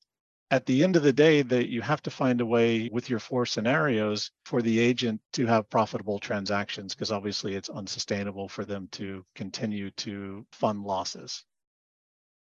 at 0.50 0.66
the 0.66 0.83
end 0.83 0.97
of 0.97 1.02
the 1.02 1.12
day 1.12 1.42
that 1.42 1.69
you 1.69 1.80
have 1.80 2.02
to 2.02 2.11
find 2.11 2.40
a 2.40 2.47
way 2.47 2.88
with 2.92 3.09
your 3.09 3.21
four 3.21 3.47
scenarios 3.47 4.33
for 4.45 4.61
the 4.61 4.80
agent 4.80 5.21
to 5.33 5.47
have 5.47 5.71
profitable 5.71 6.19
transactions 6.19 6.95
because 6.95 7.12
obviously 7.12 7.54
it's 7.54 7.69
unsustainable 7.69 8.49
for 8.49 8.64
them 8.64 8.88
to 8.92 9.25
continue 9.37 9.90
to 9.92 10.45
fund 10.50 10.83
losses. 10.83 11.45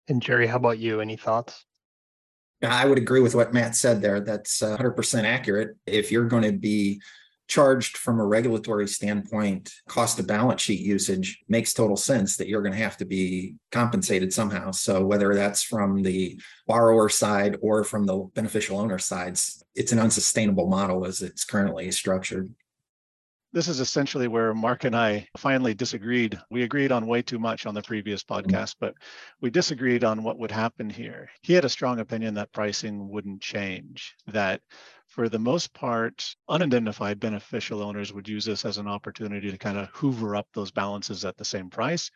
And 0.09 0.23
jerry 0.23 0.47
how 0.47 0.57
about 0.57 0.79
you? 0.79 1.01
Any 1.01 1.17
thoughts? 1.17 1.67
I 2.63 2.87
would 2.87 2.99
agree 2.99 3.21
with 3.21 3.35
what 3.35 3.53
matt 3.53 3.77
said 3.77 4.01
there. 4.01 4.21
That's 4.21 4.63
uh, 4.63 4.77
100% 4.77 5.25
accurate. 5.25 5.77
If 5.87 6.11
you're 6.11 6.25
going 6.25 6.43
to 6.45 6.53
be 6.53 7.01
charged 7.49 7.97
from 7.97 8.21
a 8.21 8.27
regulatory 8.27 8.87
standpoint, 8.87 9.73
cost 9.89 10.19
of 10.19 10.27
balance 10.27 10.61
sheet 10.61 10.81
usage 10.81 11.43
makes 11.49 11.73
total 11.73 11.97
sense 11.97 12.37
that 12.37 12.47
you're 12.47 12.63
going 12.63 12.75
to 12.75 12.83
have 12.83 12.99
to 12.99 13.07
be 13.07 13.57
compensated 13.73 14.33
somehow. 14.33 14.71
So 14.71 15.05
whether 15.05 15.35
that's 15.35 15.63
from 15.63 16.03
the 16.03 16.41
borrower 16.67 17.09
side 17.09 17.57
or 17.63 17.85
from 17.85 18.05
the 18.05 18.29
beneficial 18.35 18.79
owner 18.79 18.99
sides, 18.99 19.65
it's 19.75 19.93
an 19.93 19.99
unsustainable 19.99 20.69
model 20.69 21.07
as 21.07 21.23
it's 21.23 21.45
currently 21.45 21.91
structured. 21.91 22.55
This 23.51 23.69
is 23.69 23.81
essentially 23.81 24.29
where 24.29 24.53
Mark 24.53 24.85
and 24.85 24.95
I 24.95 25.27
finally 25.39 25.73
disagreed. 25.73 26.39
We 26.51 26.65
agreed 26.65 26.93
on 26.93 27.07
way 27.07 27.23
too 27.23 27.39
much 27.39 27.65
on 27.65 27.73
the 27.75 27.81
previous 27.81 28.23
mm-hmm. 28.23 28.47
podcast, 28.47 28.75
but 28.79 28.93
we 29.41 29.49
disagreed 29.49 30.05
on 30.05 30.23
what 30.23 30.39
would 30.39 30.51
happen 30.51 30.91
here. 30.91 31.31
He 31.41 31.55
had 31.55 31.65
a 31.65 31.71
strong 31.71 31.99
opinion 32.01 32.35
that 32.35 32.53
pricing 32.53 33.09
wouldn't 33.09 33.41
change, 33.41 34.15
that 34.27 34.61
for 35.09 35.29
the 35.29 35.39
most 35.39 35.73
part, 35.73 36.35
unindemnified 36.49 37.19
beneficial 37.19 37.83
owners 37.83 38.13
would 38.13 38.29
use 38.29 38.45
this 38.45 38.65
as 38.65 38.79
an 38.79 38.87
opportunity 38.87 39.51
to 39.51 39.59
kind 39.59 39.79
of 39.79 39.89
hoover 39.89 40.37
up 40.37 40.47
those 40.53 40.71
balances 40.71 41.25
at 41.25 41.37
the 41.37 41.45
same 41.45 41.71
price, 41.71 42.11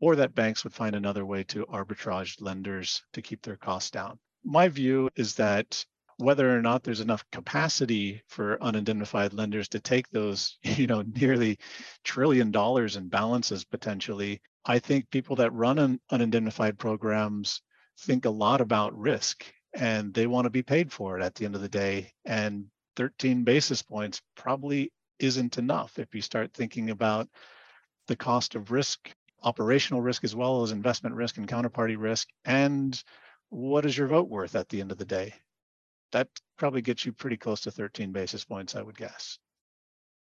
or 0.00 0.16
that 0.16 0.34
banks 0.34 0.64
would 0.64 0.74
find 0.74 0.94
another 0.94 1.24
way 1.24 1.44
to 1.44 1.64
arbitrage 1.66 2.40
lenders 2.40 3.02
to 3.12 3.22
keep 3.22 3.42
their 3.42 3.56
costs 3.56 3.90
down. 3.90 4.18
My 4.44 4.68
view 4.68 5.08
is 5.16 5.34
that 5.36 5.84
whether 6.18 6.56
or 6.56 6.62
not 6.62 6.82
there's 6.82 7.00
enough 7.00 7.24
capacity 7.30 8.22
for 8.26 8.58
unindemnified 8.58 9.32
lenders 9.32 9.68
to 9.68 9.80
take 9.80 10.08
those, 10.10 10.58
you 10.62 10.86
know, 10.86 11.02
nearly 11.02 11.58
trillion 12.04 12.50
dollars 12.50 12.96
in 12.96 13.08
balances 13.08 13.64
potentially, 13.64 14.40
I 14.64 14.80
think 14.80 15.10
people 15.10 15.36
that 15.36 15.52
run 15.52 15.78
un- 15.78 16.00
unindemnified 16.10 16.76
programs 16.78 17.62
think 18.00 18.24
a 18.24 18.30
lot 18.30 18.60
about 18.60 18.98
risk 18.98 19.44
and 19.76 20.12
they 20.14 20.26
want 20.26 20.46
to 20.46 20.50
be 20.50 20.62
paid 20.62 20.92
for 20.92 21.18
it 21.18 21.22
at 21.22 21.34
the 21.34 21.44
end 21.44 21.54
of 21.54 21.60
the 21.60 21.68
day. 21.68 22.12
And 22.24 22.66
13 22.96 23.44
basis 23.44 23.82
points 23.82 24.22
probably 24.36 24.90
isn't 25.18 25.58
enough 25.58 25.98
if 25.98 26.14
you 26.14 26.22
start 26.22 26.52
thinking 26.52 26.90
about 26.90 27.28
the 28.08 28.16
cost 28.16 28.54
of 28.54 28.70
risk, 28.70 29.10
operational 29.42 30.00
risk, 30.00 30.24
as 30.24 30.34
well 30.34 30.62
as 30.62 30.72
investment 30.72 31.14
risk 31.14 31.36
and 31.36 31.48
counterparty 31.48 31.96
risk. 31.98 32.28
And 32.44 33.00
what 33.50 33.84
is 33.84 33.96
your 33.96 34.08
vote 34.08 34.28
worth 34.28 34.56
at 34.56 34.68
the 34.68 34.80
end 34.80 34.92
of 34.92 34.98
the 34.98 35.04
day? 35.04 35.34
That 36.12 36.28
probably 36.56 36.82
gets 36.82 37.04
you 37.04 37.12
pretty 37.12 37.36
close 37.36 37.60
to 37.62 37.70
13 37.70 38.12
basis 38.12 38.44
points, 38.44 38.74
I 38.74 38.82
would 38.82 38.96
guess. 38.96 39.38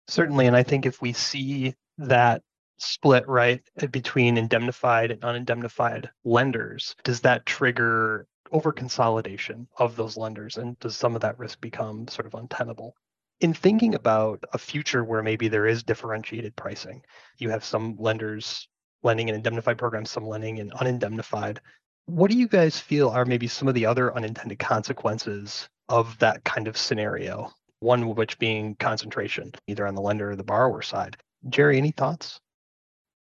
Certainly. 0.08 0.46
And 0.46 0.56
I 0.56 0.62
think 0.62 0.86
if 0.86 1.02
we 1.02 1.12
see 1.12 1.74
that 1.98 2.42
split 2.78 3.28
right 3.28 3.62
between 3.90 4.36
indemnified 4.36 5.10
and 5.10 5.20
unindemnified 5.20 6.08
lenders, 6.24 6.96
does 7.04 7.20
that 7.20 7.46
trigger 7.46 8.26
over 8.52 8.72
consolidation 8.72 9.66
of 9.78 9.96
those 9.96 10.16
lenders 10.16 10.56
and 10.56 10.78
does 10.78 10.96
some 10.96 11.14
of 11.14 11.22
that 11.22 11.38
risk 11.38 11.60
become 11.60 12.06
sort 12.08 12.26
of 12.26 12.34
untenable? 12.34 12.94
In 13.40 13.54
thinking 13.54 13.94
about 13.94 14.44
a 14.52 14.58
future 14.58 15.02
where 15.02 15.22
maybe 15.22 15.48
there 15.48 15.66
is 15.66 15.82
differentiated 15.82 16.54
pricing 16.54 17.02
you 17.38 17.50
have 17.50 17.64
some 17.64 17.96
lenders 17.98 18.68
lending 19.02 19.28
in 19.28 19.34
indemnified 19.34 19.78
programs 19.78 20.10
some 20.10 20.26
lending 20.26 20.58
in 20.58 20.70
unindemnified 20.70 21.58
what 22.06 22.30
do 22.30 22.36
you 22.36 22.48
guys 22.48 22.78
feel 22.78 23.10
are 23.10 23.24
maybe 23.24 23.46
some 23.46 23.68
of 23.68 23.74
the 23.74 23.86
other 23.86 24.14
unintended 24.14 24.58
consequences 24.58 25.68
of 25.88 26.18
that 26.18 26.44
kind 26.44 26.66
of 26.66 26.76
scenario? 26.76 27.50
One 27.80 28.02
of 28.02 28.16
which 28.16 28.38
being 28.38 28.74
concentration 28.76 29.52
either 29.66 29.86
on 29.86 29.94
the 29.94 30.02
lender 30.02 30.30
or 30.30 30.36
the 30.36 30.44
borrower 30.44 30.82
side. 30.82 31.16
Jerry 31.48 31.78
any 31.78 31.90
thoughts 31.90 32.40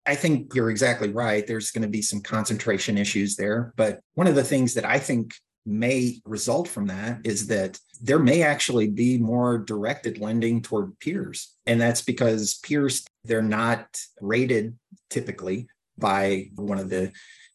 I 0.09 0.15
think 0.15 0.55
you're 0.55 0.71
exactly 0.71 1.11
right. 1.11 1.47
There's 1.47 1.71
going 1.71 1.83
to 1.83 1.89
be 1.89 2.01
some 2.01 2.23
concentration 2.23 2.97
issues 2.97 3.37
there. 3.37 3.75
But 3.77 4.01
one 4.15 4.27
of 4.27 4.35
the 4.35 4.43
things 4.43 4.73
that 4.73 4.87
I 4.87 4.99
think 4.99 5.35
may 5.67 6.19
result 6.25 6.67
from 6.67 6.87
that 6.87 7.21
is 7.25 7.49
that 7.49 7.79
there 8.01 8.19
may 8.19 8.43
actually 8.43 8.89
be 8.89 9.19
more 9.19 9.59
directed 9.59 10.17
lending 10.19 10.63
toward 10.63 10.99
peers. 10.99 11.55
And 11.67 11.79
that's 11.79 12.01
because 12.01 12.55
peers, 12.63 13.05
they're 13.25 13.43
not 13.43 14.01
rated 14.23 14.79
typically 15.11 15.69
by 15.99 16.49
one 16.55 16.79
of 16.79 16.89
the 16.89 17.13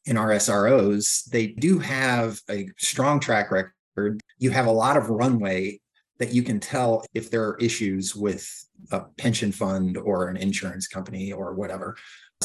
NRSROs. 0.08 1.26
They 1.32 1.48
do 1.48 1.80
have 1.80 2.40
a 2.52 2.70
strong 2.78 3.20
track 3.20 3.50
record. 3.50 4.22
You 4.38 4.52
have 4.52 4.68
a 4.68 4.72
lot 4.72 4.96
of 4.96 5.10
runway 5.10 5.80
that 6.20 6.34
you 6.34 6.44
can 6.44 6.60
tell 6.60 7.04
if 7.16 7.32
there 7.32 7.44
are 7.44 7.58
issues 7.58 8.16
with 8.16 8.48
a 8.92 9.02
pension 9.18 9.52
fund 9.52 9.98
or 9.98 10.28
an 10.28 10.38
insurance 10.38 10.88
company 10.88 11.34
or 11.34 11.56
whatever. 11.56 11.96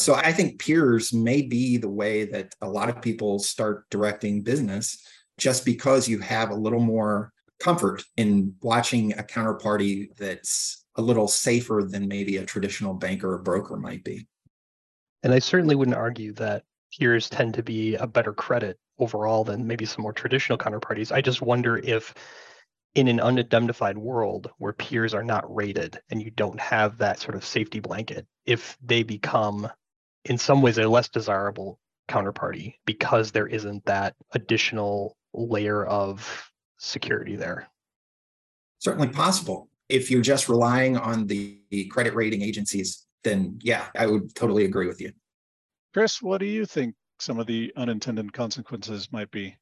So 0.01 0.15
I 0.15 0.33
think 0.33 0.61
peers 0.61 1.13
may 1.13 1.43
be 1.43 1.77
the 1.77 1.89
way 1.89 2.25
that 2.27 2.55
a 2.61 2.69
lot 2.69 2.89
of 2.89 3.03
people 3.03 3.39
start 3.39 3.89
directing 3.91 4.43
business 4.43 5.05
just 5.39 5.65
because 5.65 6.09
you 6.09 6.19
have 6.21 6.51
a 6.51 6.55
little 6.55 6.81
more 6.81 7.33
comfort 7.61 8.05
in 8.17 8.55
watching 8.63 9.13
a 9.19 9.23
counterparty 9.23 10.17
that's 10.17 10.85
a 10.97 11.03
little 11.03 11.29
safer 11.29 11.87
than 11.89 12.09
maybe 12.09 12.37
a 12.37 12.45
traditional 12.45 12.95
banker 12.95 13.35
or 13.35 13.39
broker 13.39 13.77
might 13.77 14.05
be. 14.05 14.27
And 15.23 15.33
I 15.33 15.39
certainly 15.39 15.75
wouldn't 15.75 15.97
argue 15.97 16.33
that 16.35 16.65
peers 16.99 17.29
tend 17.29 17.55
to 17.55 17.63
be 17.63 17.95
a 17.97 18.07
better 18.07 18.33
credit 18.33 18.79
overall 18.99 19.45
than 19.45 19.67
maybe 19.67 19.85
some 19.85 20.03
more 20.03 20.13
traditional 20.13 20.59
counterparties. 20.59 21.13
I 21.13 21.21
just 21.21 21.43
wonder 21.43 21.79
if 21.79 22.15
in 22.95 23.09
an 23.09 23.19
unindemnified 23.19 23.97
world 23.97 24.51
where 24.59 24.73
peers 24.73 25.15
are 25.15 25.23
not 25.23 25.55
rated 25.55 26.01
and 26.11 26.23
you 26.23 26.31
don't 26.31 26.59
have 26.59 26.99
that 26.99 27.21
sort 27.21 27.35
of 27.35 27.45
safety 27.45 27.81
blanket, 27.81 28.27
if 28.47 28.77
they 28.83 29.03
become 29.03 29.69
in 30.25 30.39
some 30.39 30.63
ways 30.63 30.79
a 30.79 30.89
less 30.89 31.09
desirable 31.09 31.79
counterparty 32.09 32.75
because 32.87 33.31
there 33.31 33.47
isn't 33.47 33.85
that 33.85 34.15
additional 34.33 35.17
layer 35.35 35.85
of 35.85 36.51
security 36.79 37.37
there. 37.37 37.69
Certainly 38.79 39.09
possible. 39.09 39.69
If 39.89 40.11
you're 40.11 40.23
just 40.23 40.49
relying 40.49 40.97
on 40.97 41.27
the 41.27 41.61
credit 41.91 42.15
rating 42.15 42.43
agencies, 42.43 43.07
then 43.25 43.59
yeah, 43.63 43.87
I 43.97 44.07
would 44.07 44.35
totally 44.35 44.65
agree 44.65 44.87
with 44.87 45.01
you. 45.01 45.13
Chris, 45.95 46.23
what 46.23 46.39
do 46.39 46.47
you 46.47 46.65
think 46.65 46.95
some 47.19 47.39
of 47.41 47.47
the 47.47 47.73
unintended 47.77 48.33
consequences 48.33 49.09
might 49.13 49.31
be? 49.31 49.57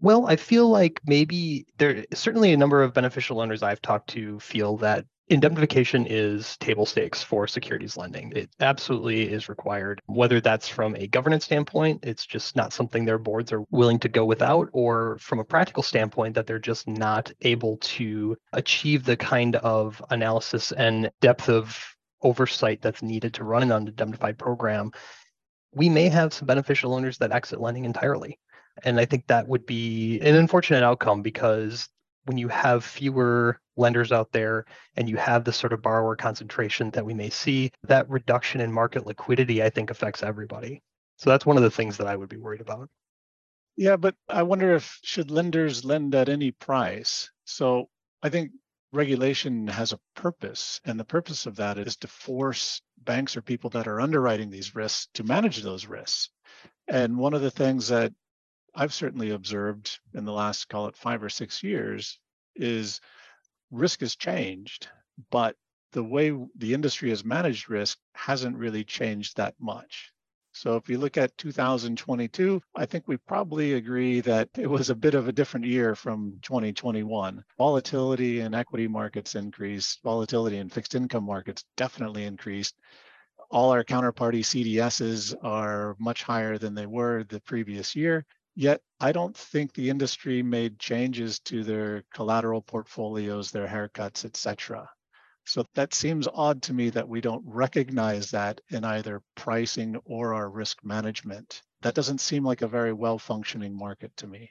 Well, 0.00 0.26
I 0.26 0.36
feel 0.36 0.68
like 0.68 1.00
maybe 1.06 1.66
there 1.78 2.04
certainly 2.14 2.52
a 2.52 2.56
number 2.56 2.82
of 2.82 2.94
beneficial 2.94 3.40
owners 3.40 3.62
I've 3.62 3.82
talked 3.82 4.10
to 4.10 4.40
feel 4.40 4.76
that 4.78 5.04
indemnification 5.30 6.06
is 6.08 6.56
table 6.58 6.84
stakes 6.84 7.22
for 7.22 7.46
securities 7.46 7.96
lending. 7.96 8.32
It 8.34 8.50
absolutely 8.58 9.32
is 9.32 9.48
required, 9.48 10.00
whether 10.06 10.40
that's 10.40 10.68
from 10.68 10.96
a 10.96 11.06
governance 11.06 11.44
standpoint, 11.44 12.04
it's 12.04 12.26
just 12.26 12.56
not 12.56 12.72
something 12.72 13.04
their 13.04 13.18
boards 13.18 13.52
are 13.52 13.64
willing 13.70 14.00
to 14.00 14.08
go 14.08 14.24
without, 14.24 14.68
or 14.72 15.18
from 15.18 15.38
a 15.38 15.44
practical 15.44 15.84
standpoint, 15.84 16.34
that 16.34 16.46
they're 16.46 16.58
just 16.58 16.88
not 16.88 17.32
able 17.42 17.76
to 17.78 18.36
achieve 18.52 19.04
the 19.04 19.16
kind 19.16 19.56
of 19.56 20.02
analysis 20.10 20.72
and 20.72 21.10
depth 21.20 21.48
of 21.48 21.78
oversight 22.22 22.82
that's 22.82 23.02
needed 23.02 23.32
to 23.34 23.44
run 23.44 23.70
an 23.70 23.86
unindemnified 23.86 24.36
program. 24.36 24.90
We 25.72 25.88
may 25.88 26.08
have 26.08 26.34
some 26.34 26.46
beneficial 26.46 26.92
owners 26.92 27.18
that 27.18 27.32
exit 27.32 27.60
lending 27.60 27.84
entirely. 27.84 28.38
And 28.82 28.98
I 28.98 29.04
think 29.04 29.26
that 29.28 29.46
would 29.46 29.64
be 29.64 30.18
an 30.20 30.34
unfortunate 30.34 30.82
outcome 30.82 31.22
because 31.22 31.88
when 32.24 32.36
you 32.36 32.48
have 32.48 32.84
fewer 32.84 33.60
lenders 33.80 34.12
out 34.12 34.30
there 34.30 34.64
and 34.96 35.08
you 35.08 35.16
have 35.16 35.44
the 35.44 35.52
sort 35.52 35.72
of 35.72 35.82
borrower 35.82 36.14
concentration 36.14 36.90
that 36.90 37.04
we 37.04 37.14
may 37.14 37.30
see, 37.30 37.72
that 37.82 38.08
reduction 38.08 38.60
in 38.60 38.72
market 38.72 39.06
liquidity, 39.06 39.62
I 39.62 39.70
think, 39.70 39.90
affects 39.90 40.22
everybody. 40.22 40.82
So 41.16 41.30
that's 41.30 41.46
one 41.46 41.56
of 41.56 41.62
the 41.62 41.70
things 41.70 41.96
that 41.96 42.06
I 42.06 42.16
would 42.16 42.28
be 42.28 42.36
worried 42.36 42.60
about. 42.60 42.88
Yeah, 43.76 43.96
but 43.96 44.14
I 44.28 44.42
wonder 44.42 44.74
if 44.74 44.98
should 45.02 45.30
lenders 45.30 45.84
lend 45.84 46.14
at 46.14 46.28
any 46.28 46.50
price? 46.50 47.30
So 47.44 47.88
I 48.22 48.28
think 48.28 48.52
regulation 48.92 49.66
has 49.68 49.92
a 49.92 50.00
purpose, 50.14 50.80
and 50.84 50.98
the 50.98 51.04
purpose 51.04 51.46
of 51.46 51.56
that 51.56 51.78
is 51.78 51.96
to 51.96 52.08
force 52.08 52.82
banks 52.98 53.36
or 53.36 53.42
people 53.42 53.70
that 53.70 53.88
are 53.88 54.00
underwriting 54.00 54.50
these 54.50 54.74
risks 54.74 55.08
to 55.14 55.24
manage 55.24 55.62
those 55.62 55.86
risks. 55.86 56.30
And 56.88 57.16
one 57.16 57.34
of 57.34 57.42
the 57.42 57.50
things 57.50 57.88
that 57.88 58.12
I've 58.74 58.94
certainly 58.94 59.30
observed 59.30 59.98
in 60.14 60.24
the 60.24 60.32
last, 60.32 60.68
call 60.68 60.86
it 60.88 60.96
five 60.96 61.22
or 61.22 61.30
six 61.30 61.62
years, 61.62 62.18
is 62.56 63.00
risk 63.70 64.00
has 64.00 64.16
changed, 64.16 64.88
but 65.30 65.56
the 65.92 66.04
way 66.04 66.30
the 66.56 66.74
industry 66.74 67.10
has 67.10 67.24
managed 67.24 67.68
risk 67.68 67.98
hasn't 68.14 68.56
really 68.56 68.84
changed 68.84 69.36
that 69.36 69.54
much. 69.60 70.12
So 70.52 70.76
if 70.76 70.88
you 70.88 70.98
look 70.98 71.16
at 71.16 71.36
2022, 71.38 72.60
I 72.74 72.84
think 72.84 73.06
we 73.06 73.16
probably 73.16 73.74
agree 73.74 74.20
that 74.20 74.48
it 74.58 74.66
was 74.66 74.90
a 74.90 74.96
bit 74.96 75.14
of 75.14 75.28
a 75.28 75.32
different 75.32 75.66
year 75.66 75.94
from 75.94 76.38
2021. 76.42 77.44
Volatility 77.56 78.40
in 78.40 78.54
equity 78.54 78.88
markets 78.88 79.36
increased, 79.36 80.00
volatility 80.02 80.58
in 80.58 80.68
fixed 80.68 80.94
income 80.94 81.24
markets 81.24 81.64
definitely 81.76 82.24
increased. 82.24 82.74
All 83.50 83.70
our 83.70 83.84
counterparty 83.84 84.40
CDSs 84.40 85.34
are 85.42 85.96
much 85.98 86.22
higher 86.24 86.58
than 86.58 86.74
they 86.74 86.86
were 86.86 87.24
the 87.24 87.40
previous 87.40 87.94
year. 87.94 88.26
Yet 88.54 88.82
I 88.98 89.12
don't 89.12 89.36
think 89.36 89.72
the 89.72 89.90
industry 89.90 90.42
made 90.42 90.78
changes 90.78 91.38
to 91.40 91.64
their 91.64 92.04
collateral 92.12 92.62
portfolios, 92.62 93.50
their 93.50 93.66
haircuts, 93.66 94.24
etc. 94.24 94.88
So 95.46 95.64
that 95.74 95.94
seems 95.94 96.28
odd 96.32 96.62
to 96.62 96.72
me 96.72 96.90
that 96.90 97.08
we 97.08 97.20
don't 97.20 97.44
recognize 97.46 98.30
that 98.32 98.60
in 98.70 98.84
either 98.84 99.22
pricing 99.34 99.96
or 100.04 100.34
our 100.34 100.48
risk 100.48 100.84
management. 100.84 101.62
That 101.82 101.94
doesn't 101.94 102.20
seem 102.20 102.44
like 102.44 102.62
a 102.62 102.68
very 102.68 102.92
well 102.92 103.18
functioning 103.18 103.76
market 103.76 104.16
to 104.18 104.26
me. 104.26 104.50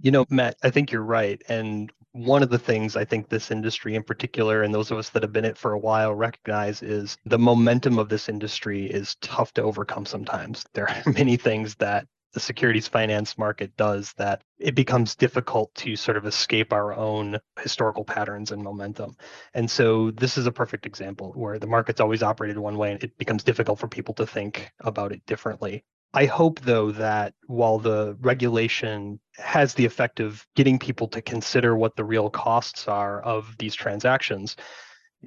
You 0.00 0.10
know, 0.10 0.26
Matt, 0.28 0.56
I 0.62 0.70
think 0.70 0.90
you're 0.90 1.02
right. 1.02 1.40
And 1.48 1.92
one 2.12 2.42
of 2.42 2.50
the 2.50 2.58
things 2.58 2.96
I 2.96 3.04
think 3.04 3.28
this 3.28 3.50
industry 3.50 3.94
in 3.94 4.02
particular, 4.02 4.62
and 4.62 4.74
those 4.74 4.90
of 4.90 4.98
us 4.98 5.10
that 5.10 5.22
have 5.22 5.32
been 5.32 5.44
it 5.44 5.56
for 5.56 5.72
a 5.72 5.78
while, 5.78 6.14
recognize 6.14 6.82
is 6.82 7.16
the 7.24 7.38
momentum 7.38 7.98
of 7.98 8.08
this 8.08 8.28
industry 8.28 8.86
is 8.86 9.14
tough 9.20 9.54
to 9.54 9.62
overcome 9.62 10.04
sometimes. 10.04 10.64
There 10.74 10.88
are 10.88 11.02
many 11.12 11.36
things 11.36 11.76
that 11.76 12.06
the 12.34 12.40
securities 12.40 12.88
finance 12.88 13.38
market 13.38 13.76
does 13.76 14.12
that 14.14 14.42
it 14.58 14.74
becomes 14.74 15.14
difficult 15.14 15.74
to 15.76 15.96
sort 15.96 16.16
of 16.16 16.26
escape 16.26 16.72
our 16.72 16.94
own 16.94 17.38
historical 17.60 18.04
patterns 18.04 18.50
and 18.50 18.62
momentum. 18.62 19.16
And 19.54 19.70
so 19.70 20.10
this 20.10 20.36
is 20.36 20.46
a 20.46 20.52
perfect 20.52 20.84
example 20.84 21.32
where 21.34 21.58
the 21.58 21.66
market's 21.66 22.00
always 22.00 22.22
operated 22.22 22.58
one 22.58 22.76
way 22.76 22.92
and 22.92 23.02
it 23.02 23.16
becomes 23.16 23.44
difficult 23.44 23.78
for 23.78 23.88
people 23.88 24.14
to 24.14 24.26
think 24.26 24.72
about 24.80 25.12
it 25.12 25.24
differently. 25.26 25.84
I 26.12 26.26
hope, 26.26 26.60
though, 26.60 26.92
that 26.92 27.34
while 27.48 27.78
the 27.78 28.16
regulation 28.20 29.18
has 29.36 29.74
the 29.74 29.84
effect 29.84 30.20
of 30.20 30.46
getting 30.54 30.78
people 30.78 31.08
to 31.08 31.20
consider 31.20 31.76
what 31.76 31.96
the 31.96 32.04
real 32.04 32.30
costs 32.30 32.86
are 32.86 33.20
of 33.22 33.56
these 33.58 33.74
transactions, 33.74 34.54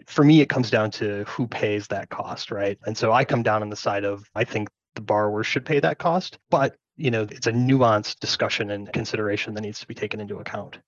for 0.06 0.24
me, 0.24 0.40
it 0.40 0.48
comes 0.48 0.70
down 0.70 0.92
to 0.92 1.26
who 1.26 1.46
pays 1.46 1.88
that 1.88 2.10
cost, 2.10 2.52
right? 2.52 2.78
And 2.86 2.98
so 2.98 3.12
I 3.12 3.26
come 3.26 3.44
down 3.44 3.64
on 3.64 3.70
the 3.70 3.76
side 3.76 4.06
of 4.06 4.30
I 4.34 4.46
think 4.46 4.70
the 4.96 5.02
borrower 5.02 5.44
should 5.44 5.66
pay 5.66 5.80
that 5.82 5.98
cost, 5.98 6.38
but 6.50 6.76
you 6.98 7.12
know, 7.12 7.24
it's 7.24 7.48
a 7.48 7.52
nuanced 7.52 8.20
discussion 8.20 8.72
and 8.72 8.92
consideration 8.92 9.54
that 9.54 9.62
needs 9.62 9.80
to 9.80 9.88
be 9.88 9.94
taken 9.94 10.20
into 10.20 10.38
account. 10.38 10.80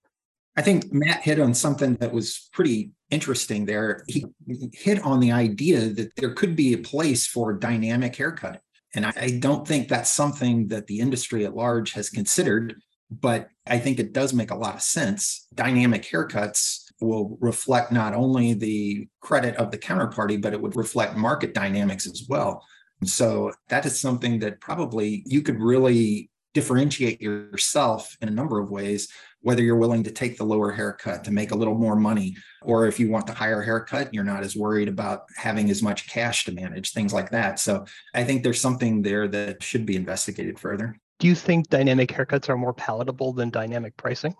I 0.57 0.61
think 0.61 0.91
Matt 0.91 1.21
hit 1.21 1.39
on 1.39 1.53
something 1.53 1.95
that 1.95 2.11
was 2.11 2.49
pretty 2.51 2.91
interesting 3.11 3.65
there. 3.65 4.03
He 4.07 4.25
hit 4.73 5.01
on 5.05 5.19
the 5.19 5.31
idea 5.31 5.89
that 5.89 6.15
there 6.17 6.33
could 6.33 6.55
be 6.55 6.73
a 6.73 6.79
place 6.79 7.27
for 7.27 7.53
dynamic 7.53 8.15
haircutting. 8.15 8.59
And 8.95 9.05
I 9.05 9.37
don't 9.39 9.67
think 9.67 9.87
that's 9.87 10.11
something 10.11 10.67
that 10.69 10.87
the 10.87 10.99
industry 10.99 11.45
at 11.45 11.55
large 11.55 11.93
has 11.93 12.09
considered, 12.09 12.75
but 13.11 13.49
I 13.67 13.77
think 13.77 13.99
it 13.99 14.13
does 14.13 14.33
make 14.33 14.49
a 14.49 14.55
lot 14.55 14.75
of 14.75 14.81
sense. 14.81 15.47
Dynamic 15.53 16.03
haircuts 16.03 16.85
will 16.99 17.37
reflect 17.39 17.91
not 17.91 18.15
only 18.15 18.53
the 18.53 19.07
credit 19.21 19.55
of 19.57 19.69
the 19.69 19.77
counterparty, 19.77 20.41
but 20.41 20.53
it 20.53 20.61
would 20.61 20.75
reflect 20.75 21.15
market 21.15 21.53
dynamics 21.53 22.07
as 22.07 22.25
well. 22.27 22.65
So 23.03 23.53
that 23.69 23.85
is 23.85 23.99
something 23.99 24.39
that 24.39 24.59
probably 24.59 25.23
you 25.25 25.41
could 25.41 25.59
really 25.59 26.29
differentiate 26.53 27.21
yourself 27.21 28.17
in 28.21 28.27
a 28.27 28.31
number 28.31 28.59
of 28.59 28.71
ways, 28.71 29.07
whether 29.41 29.61
you're 29.61 29.77
willing 29.77 30.03
to 30.03 30.11
take 30.11 30.37
the 30.37 30.43
lower 30.43 30.71
haircut 30.71 31.23
to 31.23 31.31
make 31.31 31.51
a 31.51 31.55
little 31.55 31.75
more 31.75 31.95
money, 31.95 32.35
or 32.61 32.87
if 32.87 32.99
you 32.99 33.09
want 33.09 33.27
the 33.27 33.33
higher 33.33 33.61
haircut, 33.61 34.13
you're 34.13 34.23
not 34.23 34.43
as 34.43 34.55
worried 34.55 34.87
about 34.87 35.23
having 35.37 35.69
as 35.69 35.81
much 35.81 36.09
cash 36.09 36.45
to 36.45 36.51
manage, 36.51 36.91
things 36.91 37.13
like 37.13 37.29
that. 37.29 37.59
So 37.59 37.85
I 38.13 38.23
think 38.23 38.43
there's 38.43 38.59
something 38.59 39.01
there 39.01 39.27
that 39.27 39.63
should 39.63 39.85
be 39.85 39.95
investigated 39.95 40.59
further. 40.59 40.97
Do 41.19 41.27
you 41.27 41.35
think 41.35 41.69
dynamic 41.69 42.09
haircuts 42.09 42.49
are 42.49 42.57
more 42.57 42.73
palatable 42.73 43.33
than 43.33 43.49
dynamic 43.49 43.95
pricing? 43.95 44.35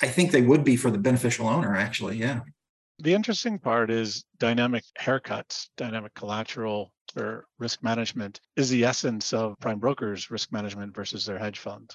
I 0.00 0.06
think 0.06 0.30
they 0.30 0.42
would 0.42 0.64
be 0.64 0.76
for 0.76 0.90
the 0.90 0.98
beneficial 0.98 1.48
owner, 1.48 1.74
actually. 1.74 2.18
Yeah. 2.18 2.40
The 2.98 3.14
interesting 3.14 3.58
part 3.58 3.90
is 3.90 4.24
dynamic 4.38 4.84
haircuts, 5.00 5.68
dynamic 5.76 6.14
collateral 6.14 6.91
or 7.16 7.46
risk 7.58 7.82
management 7.82 8.40
is 8.56 8.70
the 8.70 8.84
essence 8.84 9.32
of 9.32 9.58
prime 9.60 9.78
brokers 9.78 10.30
risk 10.30 10.52
management 10.52 10.94
versus 10.94 11.26
their 11.26 11.38
hedge 11.38 11.58
fund. 11.58 11.90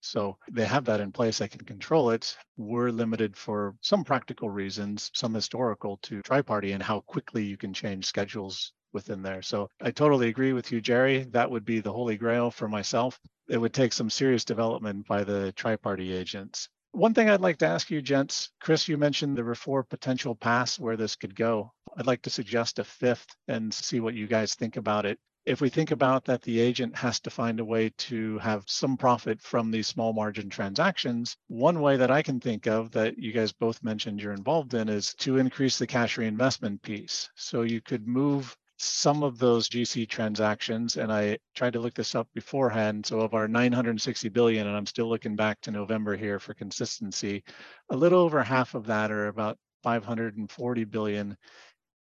So 0.00 0.38
they 0.50 0.64
have 0.64 0.84
that 0.84 1.00
in 1.00 1.10
place. 1.10 1.38
They 1.38 1.48
can 1.48 1.64
control 1.64 2.10
it. 2.10 2.36
We're 2.56 2.90
limited 2.90 3.36
for 3.36 3.74
some 3.80 4.04
practical 4.04 4.48
reasons, 4.48 5.10
some 5.14 5.34
historical 5.34 5.98
to 6.02 6.22
tri-party 6.22 6.72
and 6.72 6.82
how 6.82 7.00
quickly 7.00 7.44
you 7.44 7.56
can 7.56 7.74
change 7.74 8.06
schedules 8.06 8.72
within 8.92 9.22
there. 9.22 9.42
So 9.42 9.68
I 9.80 9.90
totally 9.90 10.28
agree 10.28 10.52
with 10.52 10.70
you, 10.72 10.80
Jerry. 10.80 11.24
That 11.30 11.50
would 11.50 11.64
be 11.64 11.80
the 11.80 11.92
holy 11.92 12.16
grail 12.16 12.50
for 12.50 12.68
myself. 12.68 13.18
It 13.48 13.58
would 13.58 13.74
take 13.74 13.92
some 13.92 14.08
serious 14.08 14.44
development 14.44 15.06
by 15.06 15.24
the 15.24 15.52
tri-party 15.52 16.12
agents. 16.12 16.68
One 16.92 17.12
thing 17.12 17.28
I'd 17.28 17.42
like 17.42 17.58
to 17.58 17.66
ask 17.66 17.90
you, 17.90 18.00
gents, 18.00 18.50
Chris, 18.60 18.88
you 18.88 18.96
mentioned 18.96 19.36
there 19.36 19.44
were 19.44 19.54
four 19.54 19.82
potential 19.82 20.34
paths 20.34 20.78
where 20.78 20.96
this 20.96 21.16
could 21.16 21.34
go. 21.34 21.72
I'd 21.96 22.06
like 22.06 22.22
to 22.22 22.30
suggest 22.30 22.78
a 22.78 22.84
fifth 22.84 23.34
and 23.48 23.72
see 23.72 24.00
what 24.00 24.14
you 24.14 24.26
guys 24.26 24.54
think 24.54 24.76
about 24.76 25.06
it. 25.06 25.18
If 25.46 25.62
we 25.62 25.70
think 25.70 25.92
about 25.92 26.26
that, 26.26 26.42
the 26.42 26.60
agent 26.60 26.94
has 26.96 27.20
to 27.20 27.30
find 27.30 27.58
a 27.58 27.64
way 27.64 27.90
to 27.96 28.36
have 28.38 28.64
some 28.66 28.98
profit 28.98 29.40
from 29.40 29.70
these 29.70 29.86
small 29.86 30.12
margin 30.12 30.50
transactions. 30.50 31.36
One 31.46 31.80
way 31.80 31.96
that 31.96 32.10
I 32.10 32.22
can 32.22 32.38
think 32.38 32.66
of 32.66 32.90
that 32.90 33.18
you 33.18 33.32
guys 33.32 33.50
both 33.52 33.82
mentioned 33.82 34.20
you're 34.20 34.34
involved 34.34 34.74
in 34.74 34.90
is 34.90 35.14
to 35.20 35.38
increase 35.38 35.78
the 35.78 35.86
cash 35.86 36.18
reinvestment 36.18 36.82
piece. 36.82 37.30
So 37.34 37.62
you 37.62 37.80
could 37.80 38.06
move 38.06 38.54
some 38.76 39.22
of 39.22 39.38
those 39.38 39.68
GC 39.68 40.08
transactions, 40.08 40.96
and 40.96 41.12
I 41.12 41.38
tried 41.54 41.72
to 41.72 41.80
look 41.80 41.94
this 41.94 42.14
up 42.14 42.28
beforehand. 42.34 43.06
So 43.06 43.20
of 43.20 43.34
our 43.34 43.48
960 43.48 44.28
billion, 44.28 44.66
and 44.66 44.76
I'm 44.76 44.86
still 44.86 45.08
looking 45.08 45.34
back 45.34 45.60
to 45.62 45.70
November 45.70 46.16
here 46.16 46.38
for 46.38 46.54
consistency, 46.54 47.42
a 47.90 47.96
little 47.96 48.20
over 48.20 48.42
half 48.42 48.74
of 48.74 48.86
that, 48.86 49.10
or 49.10 49.28
about 49.28 49.58
540 49.82 50.84
billion, 50.84 51.36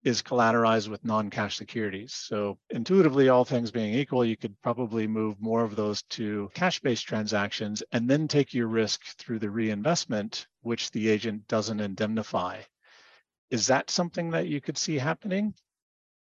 is 0.04 0.22
collateralized 0.22 0.90
with 0.90 1.06
non-cash 1.06 1.56
securities. 1.56 2.14
So 2.14 2.58
intuitively, 2.70 3.30
all 3.30 3.46
things 3.46 3.72
being 3.72 3.94
equal, 3.94 4.26
you 4.26 4.36
could 4.36 4.60
probably 4.62 5.08
move 5.08 5.40
more 5.40 5.64
of 5.64 5.76
those 5.76 6.02
to 6.04 6.52
cash-based 6.54 7.06
transactions 7.06 7.84
and 7.92 8.10
then 8.10 8.28
take 8.28 8.54
your 8.54 8.68
risk 8.68 9.02
through 9.18 9.40
the 9.40 9.50
reinvestment, 9.50 10.48
which 10.62 10.92
the 10.92 11.10
agent 11.10 11.48
doesn't 11.48 11.80
indemnify. 11.80 12.62
Is 13.50 13.68
that 13.68 13.90
something 13.90 14.32
that 14.32 14.48
you 14.48 14.60
could 14.60 14.78
see 14.78 14.98
happening? 14.98 15.54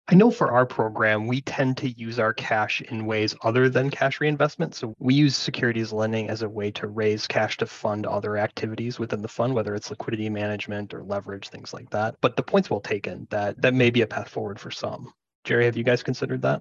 I 0.08 0.14
know 0.14 0.30
for 0.30 0.52
our 0.52 0.66
program, 0.66 1.26
we 1.26 1.40
tend 1.40 1.78
to 1.78 1.88
use 1.88 2.18
our 2.18 2.34
cash 2.34 2.82
in 2.82 3.06
ways 3.06 3.34
other 3.42 3.70
than 3.70 3.88
cash 3.88 4.20
reinvestment. 4.20 4.74
So 4.74 4.94
we 4.98 5.14
use 5.14 5.34
securities 5.34 5.92
lending 5.94 6.28
as 6.28 6.42
a 6.42 6.48
way 6.48 6.70
to 6.72 6.88
raise 6.88 7.26
cash 7.26 7.56
to 7.58 7.66
fund 7.66 8.04
other 8.04 8.36
activities 8.36 8.98
within 8.98 9.22
the 9.22 9.28
fund, 9.28 9.54
whether 9.54 9.74
it's 9.74 9.88
liquidity 9.90 10.28
management 10.28 10.92
or 10.92 11.02
leverage, 11.02 11.48
things 11.48 11.72
like 11.72 11.88
that. 11.90 12.16
But 12.20 12.36
the 12.36 12.42
point's 12.42 12.68
well 12.68 12.80
taken 12.80 13.26
that 13.30 13.60
that 13.62 13.72
may 13.72 13.88
be 13.88 14.02
a 14.02 14.06
path 14.06 14.28
forward 14.28 14.60
for 14.60 14.70
some. 14.70 15.10
Jerry, 15.44 15.64
have 15.64 15.76
you 15.76 15.84
guys 15.84 16.02
considered 16.02 16.42
that? 16.42 16.60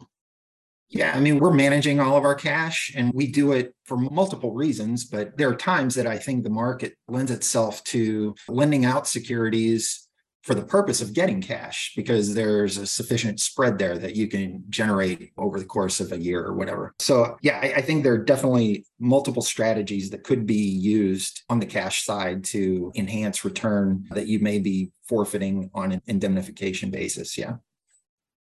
Yeah, 0.90 1.12
I 1.14 1.20
mean, 1.20 1.40
we're 1.40 1.54
managing 1.54 2.00
all 2.00 2.16
of 2.16 2.24
our 2.24 2.36
cash 2.36 2.94
and 2.96 3.12
we 3.14 3.28
do 3.28 3.52
it 3.52 3.74
for 3.84 3.98
multiple 3.98 4.54
reasons, 4.54 5.06
but 5.06 5.36
there 5.38 5.50
are 5.50 5.56
times 5.56 5.96
that 5.96 6.08
I 6.08 6.18
think 6.18 6.44
the 6.44 6.50
market 6.50 6.94
lends 7.10 7.32
itself 7.32 7.84
to 7.86 8.36
lending 8.48 8.86
out 8.86 9.08
securities 9.08 10.08
for 10.44 10.54
the 10.54 10.62
purpose 10.62 11.02
of 11.02 11.14
getting 11.14 11.42
cash 11.42 11.94
because 11.96 12.34
there's 12.34 12.78
a 12.78 12.86
sufficient 12.86 13.40
spread 13.40 13.78
there 13.78 13.98
that 13.98 14.16
you 14.16 14.28
can 14.28 14.64
generate 14.70 15.32
over 15.38 15.58
the 15.58 15.66
course 15.66 16.02
of 16.02 16.12
a 16.12 16.18
year 16.18 16.44
or 16.44 16.54
whatever. 16.54 16.94
So, 17.00 17.38
yeah, 17.42 17.60
I, 17.62 17.76
I, 17.78 17.82
think 17.82 18.04
there 18.04 18.14
are 18.14 18.24
definitely 18.24 18.86
multiple 19.00 19.42
strategies 19.42 20.10
that 20.10 20.24
could 20.24 20.46
be 20.46 20.56
used 20.56 21.44
on 21.50 21.60
the 21.60 21.66
cash 21.66 22.04
side 22.04 22.44
to 22.46 22.92
enhance 22.96 23.46
return 23.46 24.06
that 24.12 24.28
you 24.28 24.40
may 24.40 24.60
be 24.60 24.92
forfeiting 25.08 25.70
on 25.74 25.94
an 25.94 26.02
indemnification 26.08 26.92
basis. 26.92 27.38
Yeah. 27.38 27.56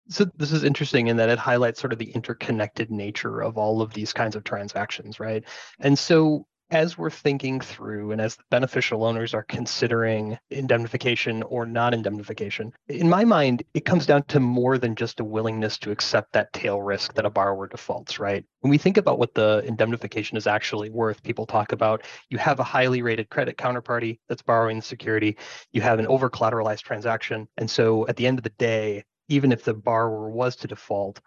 So 0.09 0.27
this 0.37 0.51
is 0.51 0.65
interesting 0.65 1.07
in 1.07 1.17
that 1.19 1.29
it 1.29 1.39
highlights 1.39 1.81
sort 1.81 1.93
of 1.93 2.01
the 2.01 2.11
interconnected 2.11 2.91
nature 2.91 3.41
of 3.41 3.57
all 3.57 3.81
of 3.81 3.95
these 3.95 4.13
kinds 4.13 4.35
of 4.35 4.43
transactions, 4.43 5.21
right? 5.21 5.45
And 5.79 5.97
so 5.97 6.47
as 6.73 6.97
we're 6.97 7.11
thinking 7.11 7.61
through 7.61 8.13
and 8.13 8.21
as 8.21 8.37
the 8.37 8.43
beneficial 8.51 9.05
owners 9.05 9.35
are 9.35 9.43
considering 9.43 10.39
indemnification 10.51 11.43
or 11.43 11.67
not 11.67 11.93
indemnification, 11.93 12.73
in 12.89 13.11
my 13.11 13.25
mind, 13.25 13.63
it 13.75 13.85
comes 13.85 14.07
down 14.07 14.23
to 14.25 14.41
more 14.41 14.79
than 14.79 14.97
just 14.97 15.21
a 15.21 15.25
willingness 15.25 15.79
to 15.79 15.91
accept 15.91 16.33
that 16.33 16.51
tail 16.55 16.81
risk 16.81 17.13
that 17.13 17.27
a 17.27 17.31
borrower 17.31 17.69
defaults, 17.69 18.19
right? 18.19 18.45
When 18.61 18.71
we 18.71 18.79
think 18.79 18.97
about 18.97 19.19
what 19.19 19.35
the 19.35 19.63
indemnification 19.67 20.39
is 20.39 20.47
actually 20.47 20.89
worth, 20.89 21.23
people 21.23 21.45
talk 21.45 21.73
about 21.73 22.05
you 22.31 22.39
have 22.39 22.59
a 22.59 22.65
highly 22.65 23.03
rated 23.03 23.29
credit 23.29 23.59
counterparty 23.59 24.19
that's 24.29 24.43
borrowing 24.43 24.79
the 24.79 24.83
security, 24.83 25.37
you 25.73 25.83
have 25.83 25.99
an 25.99 26.07
over 26.07 26.31
collateralized 26.31 26.83
transaction. 26.83 27.49
And 27.59 27.71
so 27.71 28.09
at 28.09 28.17
the 28.17 28.27
end 28.27 28.39
of 28.39 28.45
the 28.45 28.51
day, 28.51 29.05
even 29.29 29.53
if 29.53 29.65
the 29.65 29.75
borrower 29.75 30.31
was 30.31 30.57
to 30.57 30.69
default, 30.69 31.21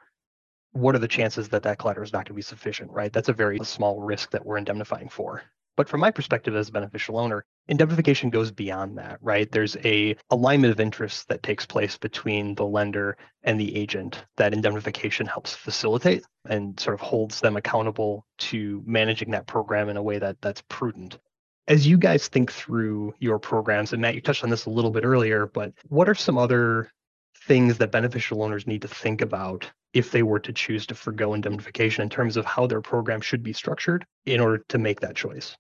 what 0.76 0.94
are 0.94 1.00
the 1.00 1.08
chances 1.08 1.48
that 1.50 1.64
that 1.64 1.80
collateral 1.80 2.04
is 2.04 2.12
not 2.12 2.26
going 2.26 2.26
to 2.26 2.34
be 2.34 2.42
sufficient, 2.42 2.92
right? 2.92 3.14
That's 3.14 3.30
a 3.30 3.34
very 3.34 3.58
small 3.64 4.02
risk 4.02 4.32
that 4.32 4.46
we're 4.46 4.58
indemnifying 4.58 5.08
for. 5.08 5.42
But 5.78 5.88
from 5.88 6.02
my 6.02 6.12
perspective 6.12 6.56
as 6.56 6.68
a 6.68 6.74
beneficial 6.74 7.18
owner, 7.18 7.46
indemnification 7.68 8.30
goes 8.30 8.52
beyond 8.52 8.98
that, 8.98 9.20
right? 9.22 9.50
There's 9.50 9.78
a 9.86 10.18
alignment 10.30 10.72
of 10.72 10.80
interests 10.82 11.24
that 11.26 11.44
takes 11.44 11.66
place 11.66 11.98
between 11.98 12.56
the 12.56 12.66
lender 12.66 13.18
and 13.44 13.60
the 13.60 13.74
agent 13.76 14.26
that 14.36 14.54
indemnification 14.54 15.28
helps 15.28 15.56
facilitate 15.56 16.24
and 16.50 16.78
sort 16.78 16.94
of 16.94 17.00
holds 17.00 17.40
them 17.40 17.56
accountable 17.56 18.26
to 18.38 18.84
managing 18.86 19.32
that 19.32 19.48
program 19.48 19.88
in 19.88 19.98
a 19.98 20.04
way 20.04 20.20
that 20.20 20.42
that's 20.42 20.64
prudent. 20.68 21.18
As 21.70 21.88
you 21.88 21.98
guys 21.98 22.28
think 22.28 22.52
through 22.52 23.14
your 23.20 23.40
programs, 23.40 23.94
and 23.94 24.02
Matt, 24.02 24.16
you 24.16 24.22
touched 24.22 24.44
on 24.44 24.50
this 24.50 24.66
a 24.66 24.70
little 24.70 24.92
bit 24.92 25.06
earlier, 25.06 25.46
but 25.46 25.74
what 25.88 26.10
are 26.10 26.16
some 26.16 26.38
other 26.38 26.92
things 27.48 27.78
that 27.78 27.92
beneficial 27.92 28.44
owners 28.44 28.68
need 28.68 28.82
to 28.82 28.88
think 28.88 29.22
about 29.22 29.70
if 29.96 30.12
they 30.12 30.22
were 30.22 30.40
to 30.40 30.52
choose 30.52 30.86
to 30.86 30.94
forego 30.94 31.34
indemnification 31.34 32.04
in 32.04 32.10
terms 32.10 32.36
of 32.36 32.46
how 32.46 32.68
their 32.68 32.82
program 32.82 33.22
should 33.22 33.42
be 33.42 33.54
structured 33.54 34.06
in 34.26 34.42
order 34.42 34.64
to 34.68 34.78
make 34.78 35.00
that 35.00 35.16
choice? 35.16 35.56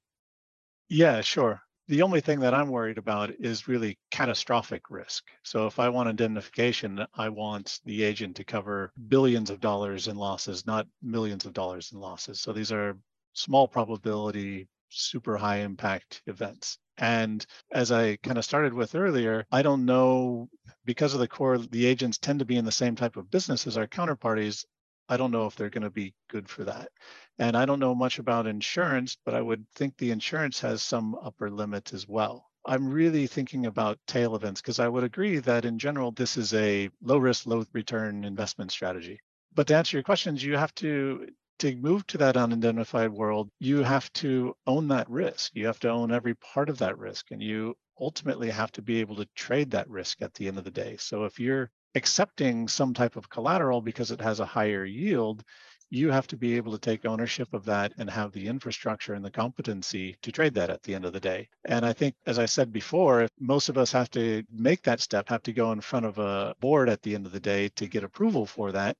Yeah, 0.89 1.21
sure. 1.21 1.61
The 1.87 2.01
only 2.01 2.19
thing 2.19 2.41
that 2.41 2.53
I'm 2.53 2.69
worried 2.69 2.97
about 2.97 3.31
is 3.39 3.67
really 3.67 3.97
catastrophic 4.11 4.89
risk. 4.89 5.23
So 5.43 5.67
if 5.67 5.79
I 5.79 5.87
want 5.87 6.09
indemnification, 6.09 7.05
I 7.13 7.29
want 7.29 7.79
the 7.85 8.03
agent 8.03 8.35
to 8.35 8.43
cover 8.43 8.91
billions 9.07 9.49
of 9.49 9.61
dollars 9.61 10.09
in 10.09 10.17
losses, 10.17 10.65
not 10.67 10.85
millions 11.01 11.45
of 11.45 11.53
dollars 11.53 11.91
in 11.93 11.99
losses. 11.99 12.41
So 12.41 12.51
these 12.51 12.73
are 12.73 12.97
small 13.33 13.67
probability, 13.69 14.67
super 14.95 15.37
high 15.37 15.57
impact 15.57 16.21
events. 16.27 16.77
And 16.97 17.45
as 17.71 17.91
I 17.91 18.15
kind 18.17 18.37
of 18.37 18.45
started 18.45 18.73
with 18.73 18.95
earlier, 18.95 19.45
I 19.51 19.61
don't 19.61 19.85
know 19.85 20.49
because 20.85 21.13
of 21.13 21.19
the 21.19 21.27
core, 21.27 21.57
the 21.57 21.85
agents 21.85 22.17
tend 22.17 22.39
to 22.39 22.45
be 22.45 22.57
in 22.57 22.65
the 22.65 22.71
same 22.71 22.95
type 22.95 23.17
of 23.17 23.29
business 23.29 23.67
as 23.67 23.77
our 23.77 23.87
counterparties. 23.87 24.65
I 25.09 25.17
don't 25.17 25.31
know 25.31 25.45
if 25.45 25.55
they're 25.55 25.69
going 25.69 25.83
to 25.83 25.89
be 25.89 26.15
good 26.29 26.49
for 26.49 26.63
that. 26.63 26.89
And 27.37 27.57
I 27.57 27.65
don't 27.65 27.79
know 27.79 27.93
much 27.93 28.17
about 28.17 28.47
insurance, 28.47 29.17
but 29.25 29.33
I 29.33 29.41
would 29.41 29.65
think 29.75 29.97
the 29.97 30.11
insurance 30.11 30.59
has 30.61 30.81
some 30.81 31.15
upper 31.21 31.49
limit 31.49 31.93
as 31.93 32.07
well. 32.07 32.49
I'm 32.65 32.89
really 32.89 33.27
thinking 33.27 33.67
about 33.67 33.99
tail 34.07 34.35
events 34.35 34.61
because 34.61 34.79
I 34.79 34.87
would 34.87 35.03
agree 35.03 35.37
that 35.39 35.65
in 35.65 35.77
general, 35.77 36.11
this 36.11 36.37
is 36.37 36.53
a 36.53 36.89
low 37.01 37.17
risk, 37.17 37.45
low 37.45 37.63
return 37.73 38.23
investment 38.23 38.71
strategy. 38.71 39.19
But 39.53 39.67
to 39.67 39.75
answer 39.75 39.97
your 39.97 40.03
questions, 40.03 40.43
you 40.43 40.57
have 40.57 40.73
to 40.75 41.27
to 41.59 41.75
move 41.75 42.05
to 42.07 42.17
that 42.19 42.35
unindemnified 42.35 43.09
world, 43.09 43.49
you 43.59 43.83
have 43.83 44.11
to 44.13 44.55
own 44.67 44.87
that 44.89 45.09
risk. 45.09 45.51
You 45.55 45.67
have 45.67 45.79
to 45.79 45.89
own 45.89 46.11
every 46.11 46.35
part 46.35 46.69
of 46.69 46.77
that 46.79 46.97
risk, 46.97 47.31
and 47.31 47.41
you 47.41 47.75
ultimately 47.99 48.49
have 48.49 48.71
to 48.73 48.81
be 48.81 48.99
able 48.99 49.15
to 49.15 49.27
trade 49.35 49.71
that 49.71 49.89
risk 49.89 50.21
at 50.21 50.33
the 50.33 50.47
end 50.47 50.57
of 50.57 50.63
the 50.63 50.71
day. 50.71 50.97
So 50.97 51.23
if 51.23 51.39
you're 51.39 51.71
accepting 51.95 52.67
some 52.67 52.93
type 52.93 53.15
of 53.15 53.29
collateral 53.29 53.81
because 53.81 54.11
it 54.11 54.19
has 54.21 54.39
a 54.39 54.45
higher 54.45 54.85
yield, 54.85 55.43
you 55.89 56.11
have 56.11 56.27
to 56.27 56.35
be 56.35 56.55
able 56.57 56.71
to 56.73 56.79
take 56.79 57.05
ownership 57.05 57.53
of 57.53 57.63
that 57.65 57.93
and 57.97 58.09
have 58.09 58.31
the 58.31 58.47
infrastructure 58.47 59.13
and 59.13 59.23
the 59.23 59.31
competency 59.31 60.17
to 60.23 60.31
trade 60.31 60.53
that 60.55 60.69
at 60.69 60.83
the 60.83 60.95
end 60.95 61.05
of 61.05 61.13
the 61.13 61.19
day. 61.19 61.47
And 61.63 61.85
I 61.85 61.93
think, 61.93 62.15
as 62.25 62.39
I 62.39 62.47
said 62.47 62.73
before, 62.73 63.27
most 63.39 63.69
of 63.69 63.77
us 63.77 63.91
have 63.91 64.09
to 64.11 64.43
make 64.51 64.81
that 64.83 64.99
step, 64.99 65.29
have 65.29 65.43
to 65.43 65.53
go 65.53 65.71
in 65.71 65.79
front 65.81 66.05
of 66.05 66.17
a 66.17 66.55
board 66.59 66.89
at 66.89 67.01
the 67.01 67.15
end 67.15 67.25
of 67.25 67.31
the 67.31 67.39
day 67.39 67.69
to 67.75 67.87
get 67.87 68.03
approval 68.03 68.45
for 68.45 68.71
that. 68.73 68.97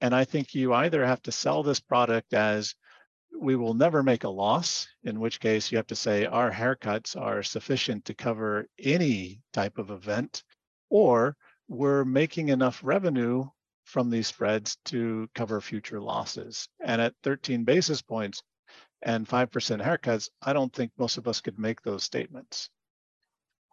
And 0.00 0.14
I 0.14 0.24
think 0.24 0.54
you 0.54 0.74
either 0.74 1.04
have 1.04 1.22
to 1.22 1.32
sell 1.32 1.62
this 1.62 1.80
product 1.80 2.34
as 2.34 2.74
we 3.38 3.56
will 3.56 3.74
never 3.74 4.02
make 4.02 4.24
a 4.24 4.28
loss, 4.28 4.88
in 5.04 5.20
which 5.20 5.40
case 5.40 5.70
you 5.70 5.76
have 5.76 5.86
to 5.88 5.96
say 5.96 6.26
our 6.26 6.50
haircuts 6.50 7.20
are 7.20 7.42
sufficient 7.42 8.04
to 8.06 8.14
cover 8.14 8.66
any 8.78 9.40
type 9.52 9.78
of 9.78 9.90
event, 9.90 10.42
or 10.90 11.36
we're 11.68 12.04
making 12.04 12.48
enough 12.48 12.80
revenue 12.82 13.44
from 13.84 14.10
these 14.10 14.26
spreads 14.26 14.76
to 14.86 15.28
cover 15.34 15.60
future 15.60 16.00
losses. 16.00 16.68
And 16.84 17.00
at 17.00 17.14
13 17.22 17.64
basis 17.64 18.02
points 18.02 18.42
and 19.02 19.28
5% 19.28 19.50
haircuts, 19.84 20.28
I 20.42 20.52
don't 20.52 20.72
think 20.72 20.92
most 20.98 21.18
of 21.18 21.28
us 21.28 21.40
could 21.40 21.58
make 21.58 21.82
those 21.82 22.04
statements. 22.04 22.70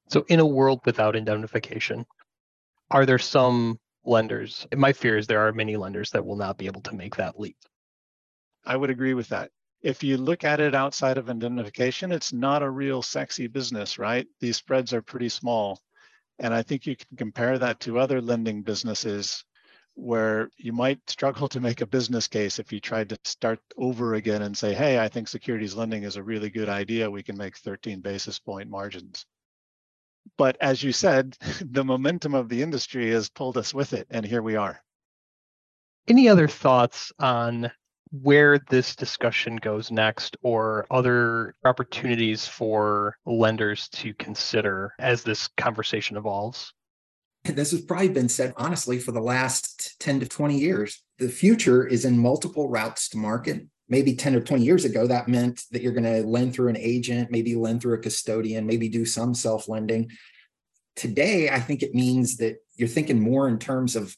So, 0.10 0.26
in 0.28 0.40
a 0.40 0.46
world 0.46 0.82
without 0.86 1.16
indemnification, 1.16 2.06
are 2.92 3.06
there 3.06 3.20
some 3.20 3.80
lenders? 4.06 4.68
My 4.76 4.94
fear 4.94 5.18
is 5.18 5.28
there 5.28 5.48
are 5.48 5.54
many 5.54 5.78
lenders 5.78 6.12
that 6.12 6.26
will 6.26 6.36
not 6.36 6.58
be 6.58 6.68
able 6.68 6.82
to 6.82 6.96
make 6.96 7.16
that 7.16 7.40
leap. 7.40 7.58
I 8.66 8.76
would 8.76 8.90
agree 8.90 9.14
with 9.14 9.30
that. 9.30 9.52
If 9.82 10.04
you 10.04 10.16
look 10.18 10.44
at 10.44 10.62
it 10.62 10.76
outside 10.76 11.18
of 11.18 11.30
indemnification, 11.30 12.12
it's 12.12 12.32
not 12.32 12.64
a 12.64 12.70
real 12.70 13.02
sexy 13.02 13.48
business, 13.48 14.00
right? 14.00 14.26
These 14.40 14.58
spreads 14.58 14.94
are 14.94 15.02
pretty 15.02 15.30
small. 15.30 15.82
And 16.40 16.54
I 16.54 16.62
think 16.62 16.86
you 16.86 16.96
can 16.96 17.18
compare 17.18 17.60
that 17.60 17.82
to 17.82 18.00
other 18.00 18.22
lending 18.22 18.64
businesses 18.64 19.44
where 19.96 20.50
you 20.58 20.74
might 20.74 21.08
struggle 21.10 21.48
to 21.50 21.60
make 21.60 21.82
a 21.82 21.86
business 21.86 22.28
case 22.28 22.58
if 22.60 22.74
you 22.74 22.80
tried 22.80 23.10
to 23.10 23.18
start 23.26 23.60
over 23.78 24.16
again 24.16 24.42
and 24.42 24.58
say, 24.58 24.74
hey, 24.74 25.00
I 25.00 25.08
think 25.08 25.28
securities 25.28 25.76
lending 25.76 26.04
is 26.04 26.16
a 26.16 26.24
really 26.24 26.50
good 26.50 26.70
idea. 26.70 27.12
We 27.12 27.22
can 27.22 27.38
make 27.38 27.58
13 27.58 28.00
basis 28.00 28.40
point 28.40 28.70
margins. 28.70 29.26
But 30.38 30.58
as 30.62 30.82
you 30.82 30.92
said, 30.92 31.38
the 31.62 31.84
momentum 31.84 32.34
of 32.34 32.50
the 32.50 32.62
industry 32.62 33.12
has 33.12 33.30
pulled 33.30 33.58
us 33.58 33.74
with 33.74 33.94
it, 33.94 34.08
and 34.10 34.26
here 34.26 34.42
we 34.42 34.56
are. 34.56 34.82
Any 36.08 36.28
other 36.28 36.48
thoughts 36.48 37.12
on 37.20 37.72
where 38.22 38.60
this 38.70 38.96
discussion 38.96 39.56
goes 39.56 39.90
next 39.90 40.38
or 40.44 40.86
other 40.92 41.56
opportunities 41.66 42.46
for 42.46 43.18
lenders 43.26 43.90
to 43.90 44.14
consider 44.14 44.94
as 45.00 45.24
this 45.24 45.48
conversation 45.58 46.18
evolves? 46.18 46.74
This 47.44 47.72
has 47.72 47.82
probably 47.82 48.10
been 48.10 48.30
said 48.30 48.54
honestly 48.56 49.00
for 49.00 49.12
the 49.12 49.22
last 49.22 50.00
10 50.00 50.22
to 50.22 50.28
20 50.28 50.58
years. 50.58 51.02
The 51.18 51.28
future 51.28 51.86
is 51.86 52.06
in 52.06 52.18
multiple 52.18 52.70
routes 52.70 53.10
to 53.10 53.18
market. 53.18 53.66
Maybe 53.90 54.16
10 54.16 54.36
or 54.36 54.42
20 54.42 54.64
years 54.64 54.86
ago, 54.86 55.08
that 55.08 55.28
meant 55.28 55.64
that 55.72 55.82
you're 55.82 55.94
going 55.94 56.04
to 56.04 56.28
lend 56.28 56.54
through 56.54 56.70
an 56.70 56.78
agent, 56.78 57.32
maybe 57.32 57.56
lend 57.56 57.82
through 57.82 57.96
a 57.96 58.02
custodian, 58.02 58.66
maybe 58.66 58.90
do 58.90 59.06
some 59.06 59.34
self 59.34 59.68
lending. 59.68 60.10
Today, 60.96 61.50
I 61.50 61.60
think 61.60 61.84
it 61.84 61.94
means 61.94 62.38
that 62.38 62.58
you're 62.76 62.88
thinking 62.88 63.20
more 63.20 63.48
in 63.48 63.60
terms 63.60 63.96
of 63.96 64.16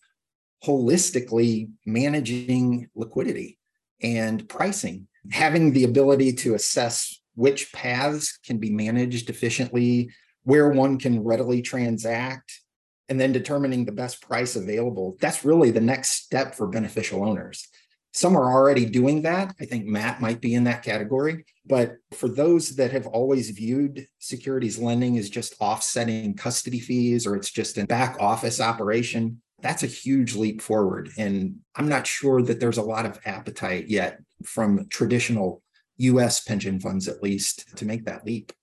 holistically 0.64 1.70
managing 1.86 2.90
liquidity 2.96 3.58
and 4.02 4.48
pricing, 4.50 5.08
having 5.32 5.74
the 5.74 5.84
ability 5.84 6.34
to 6.34 6.56
assess 6.56 7.22
which 7.36 7.72
paths 7.74 8.38
can 8.46 8.58
be 8.58 8.72
managed 8.72 9.30
efficiently, 9.30 10.10
where 10.44 10.70
one 10.70 10.98
can 10.98 11.24
readily 11.24 11.62
transact, 11.62 12.62
and 13.10 13.20
then 13.20 13.32
determining 13.32 13.86
the 13.86 13.92
best 13.92 14.22
price 14.22 14.56
available. 14.56 15.18
That's 15.20 15.46
really 15.46 15.72
the 15.72 15.82
next 15.82 16.24
step 16.24 16.56
for 16.56 16.68
beneficial 16.68 17.24
owners. 17.24 17.68
Some 18.16 18.38
are 18.38 18.50
already 18.50 18.86
doing 18.86 19.24
that. 19.24 19.54
I 19.60 19.66
think 19.66 19.86
Matt 19.86 20.22
might 20.22 20.40
be 20.40 20.56
in 20.56 20.64
that 20.64 20.84
category. 20.84 21.44
But 21.66 21.98
for 22.14 22.30
those 22.30 22.78
that 22.78 22.94
have 22.94 23.08
always 23.08 23.50
viewed 23.50 24.08
securities 24.20 24.80
lending 24.80 25.18
as 25.18 25.30
just 25.30 25.56
offsetting 25.60 26.34
custody 26.36 26.80
fees 26.80 27.28
or 27.28 27.36
it's 27.36 27.52
just 27.52 27.78
a 27.78 27.86
back 27.86 28.16
office 28.22 28.62
operation, 28.62 29.42
that's 29.60 29.84
a 29.84 29.88
huge 29.88 30.34
leap 30.34 30.62
forward. 30.62 31.10
And 31.18 31.58
I'm 31.76 31.90
not 31.90 32.08
sure 32.08 32.42
that 32.44 32.62
there's 32.62 32.78
a 32.78 32.84
lot 32.84 33.06
of 33.06 33.20
appetite 33.26 33.90
yet 33.90 34.22
from 34.46 34.88
traditional 34.88 35.62
US 35.98 36.42
pension 36.42 36.80
funds, 36.80 37.10
at 37.10 37.22
least, 37.22 37.76
to 37.76 37.86
make 37.86 38.06
that 38.06 38.26
leap. 38.26 38.54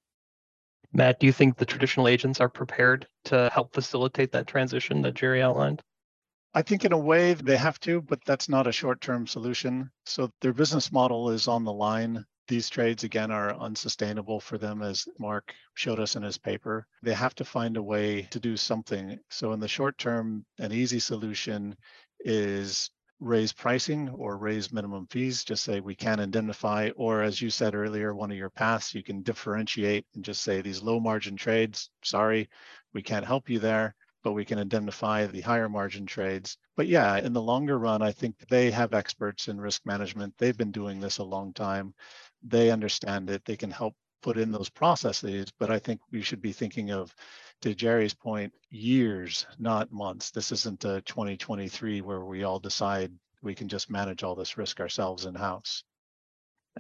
Matt, 0.95 1.21
do 1.21 1.27
you 1.27 1.33
think 1.33 1.59
the 1.59 1.67
traditional 1.67 2.09
agents 2.09 2.41
are 2.41 2.49
prepared 2.49 3.07
to 3.25 3.51
help 3.53 3.75
facilitate 3.75 4.33
that 4.33 4.47
transition 4.47 5.03
that 5.03 5.13
Jerry 5.13 5.43
outlined? 5.43 5.83
I 6.55 6.63
think 6.63 6.85
in 6.85 6.93
a 6.93 6.99
way 6.99 7.33
they 7.33 7.57
have 7.57 7.81
to, 7.81 8.03
but 8.03 8.23
that's 8.27 8.49
not 8.49 8.67
a 8.67 8.73
short 8.73 9.01
term 9.01 9.27
solution. 9.27 9.91
So 10.05 10.31
their 10.41 10.53
business 10.53 10.93
model 10.93 11.31
is 11.31 11.49
on 11.49 11.65
the 11.65 11.73
line. 11.73 12.25
These 12.49 12.69
trades, 12.69 13.05
again, 13.05 13.31
are 13.31 13.55
unsustainable 13.59 14.41
for 14.41 14.59
them, 14.59 14.83
as 14.83 15.09
Mark 15.19 15.55
showed 15.75 15.99
us 15.99 16.17
in 16.17 16.23
his 16.23 16.37
paper. 16.37 16.87
They 17.03 17.15
have 17.15 17.35
to 17.37 17.45
find 17.45 17.77
a 17.77 17.83
way 17.83 18.23
to 18.31 18.41
do 18.41 18.57
something. 18.57 19.19
So, 19.31 19.53
in 19.53 19.61
the 19.61 19.69
short 19.69 19.97
term, 19.97 20.45
an 20.59 20.73
easy 20.73 20.99
solution 20.99 21.77
is 22.21 22.91
raise 23.23 23.53
pricing 23.53 24.09
or 24.11 24.37
raise 24.37 24.73
minimum 24.73 25.07
fees, 25.07 25.45
just 25.45 25.65
say 25.65 25.81
we 25.81 25.95
can 25.95 26.19
indemnify, 26.19 26.91
or 26.97 27.23
as 27.23 27.41
you 27.41 27.49
said 27.49 27.75
earlier, 27.75 28.15
one 28.15 28.33
of 28.33 28.37
your 28.37 28.51
paths, 28.51 28.95
you 28.95 29.03
can 29.03 29.23
differentiate 29.23 30.05
and 30.15 30.25
just 30.25 30.43
say 30.43 30.61
these 30.61 30.83
low 30.83 30.99
margin 30.99 31.37
trades, 31.37 31.91
sorry, 32.03 32.51
we 32.93 33.01
can't 33.01 33.25
help 33.25 33.49
you 33.49 33.61
there, 33.61 33.95
but 34.23 34.33
we 34.33 34.45
can 34.45 34.59
indemnify 34.59 35.27
the 35.27 35.41
higher 35.41 35.69
margin 35.69 36.07
trades. 36.07 36.57
But 36.77 36.87
yeah, 36.87 37.19
in 37.19 37.33
the 37.33 37.43
longer 37.43 37.79
run, 37.79 38.03
I 38.03 38.13
think 38.13 38.37
they 38.49 38.71
have 38.71 38.95
experts 38.95 39.49
in 39.49 39.61
risk 39.61 39.83
management. 39.85 40.35
They've 40.39 40.57
been 40.57 40.73
doing 40.73 41.01
this 41.01 41.19
a 41.19 41.25
long 41.25 41.53
time. 41.53 41.95
They 42.43 42.71
understand 42.71 43.31
it. 43.31 43.45
They 43.45 43.57
can 43.57 43.71
help 43.71 43.95
put 44.23 44.39
in 44.39 44.53
those 44.53 44.71
processes, 44.71 45.53
but 45.59 45.71
I 45.71 45.79
think 45.79 46.01
we 46.11 46.23
should 46.23 46.41
be 46.41 46.53
thinking 46.53 46.93
of 46.93 47.15
to 47.61 47.75
Jerry's 47.75 48.15
point, 48.15 48.53
years, 48.71 49.47
not 49.59 49.93
months. 49.93 50.31
This 50.31 50.53
isn't 50.53 50.85
a 50.85 51.01
2023 51.03 52.01
where 52.01 52.25
we 52.25 52.45
all 52.45 52.61
decide 52.61 53.13
we 53.43 53.55
can 53.55 53.69
just 53.69 53.91
manage 53.91 54.23
all 54.23 54.35
this 54.35 54.57
risk 54.57 54.81
ourselves 54.81 55.27
in 55.27 55.35
house. 55.35 55.85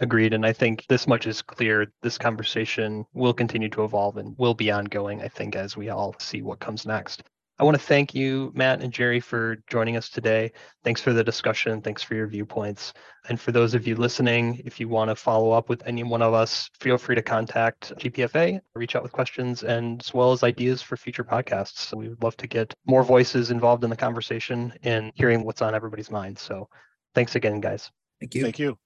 Agreed. 0.01 0.33
And 0.33 0.47
I 0.47 0.53
think 0.53 0.87
this 0.89 1.07
much 1.07 1.27
is 1.27 1.43
clear. 1.43 1.93
This 2.03 2.17
conversation 2.17 3.05
will 3.13 3.35
continue 3.35 3.69
to 3.71 3.85
evolve 3.85 4.17
and 4.17 4.35
will 4.39 4.55
be 4.55 4.71
ongoing, 4.71 5.21
I 5.23 5.29
think, 5.29 5.55
as 5.55 5.77
we 5.77 5.91
all 5.91 6.15
see 6.19 6.43
what 6.43 6.61
comes 6.61 6.87
next. 6.87 7.23
I 7.59 7.65
want 7.65 7.77
to 7.77 7.83
thank 7.83 8.15
you, 8.15 8.51
Matt 8.55 8.83
and 8.83 8.93
Jerry, 8.93 9.21
for 9.21 9.59
joining 9.69 9.97
us 9.97 10.09
today. 10.09 10.51
Thanks 10.83 11.03
for 11.03 11.13
the 11.13 11.23
discussion. 11.23 11.83
Thanks 11.83 12.03
for 12.03 12.15
your 12.15 12.27
viewpoints. 12.27 12.95
And 13.29 13.39
for 13.39 13.53
those 13.53 13.75
of 13.75 13.87
you 13.87 13.95
listening, 13.95 14.63
if 14.65 14.81
you 14.81 14.89
want 14.89 15.11
to 15.11 15.15
follow 15.15 15.53
up 15.53 15.69
with 15.69 15.87
any 15.87 16.03
one 16.03 16.23
of 16.23 16.33
us, 16.33 16.71
feel 16.81 16.97
free 16.99 17.15
to 17.15 17.23
contact 17.23 17.93
GPFA, 17.99 18.61
reach 18.75 18.97
out 18.97 19.03
with 19.03 19.13
questions, 19.13 19.63
and 19.63 20.01
as 20.01 20.15
well 20.15 20.33
as 20.33 20.43
ideas 20.43 20.81
for 20.83 20.97
future 20.97 21.23
podcasts. 21.23 21.97
We 21.97 22.09
would 22.09 22.23
love 22.23 22.37
to 22.39 22.47
get 22.47 22.75
more 22.87 23.05
voices 23.05 23.51
involved 23.51 23.85
in 23.85 23.91
the 23.91 23.97
conversation 23.97 24.73
and 24.83 25.13
hearing 25.15 25.45
what's 25.45 25.63
on 25.63 25.75
everybody's 25.75 26.11
mind. 26.11 26.39
So 26.39 26.69
thanks 27.15 27.37
again, 27.37 27.61
guys. 27.61 27.91
Thank 28.19 28.35
you. 28.35 28.43
Thank 28.43 28.59
you. 28.59 28.79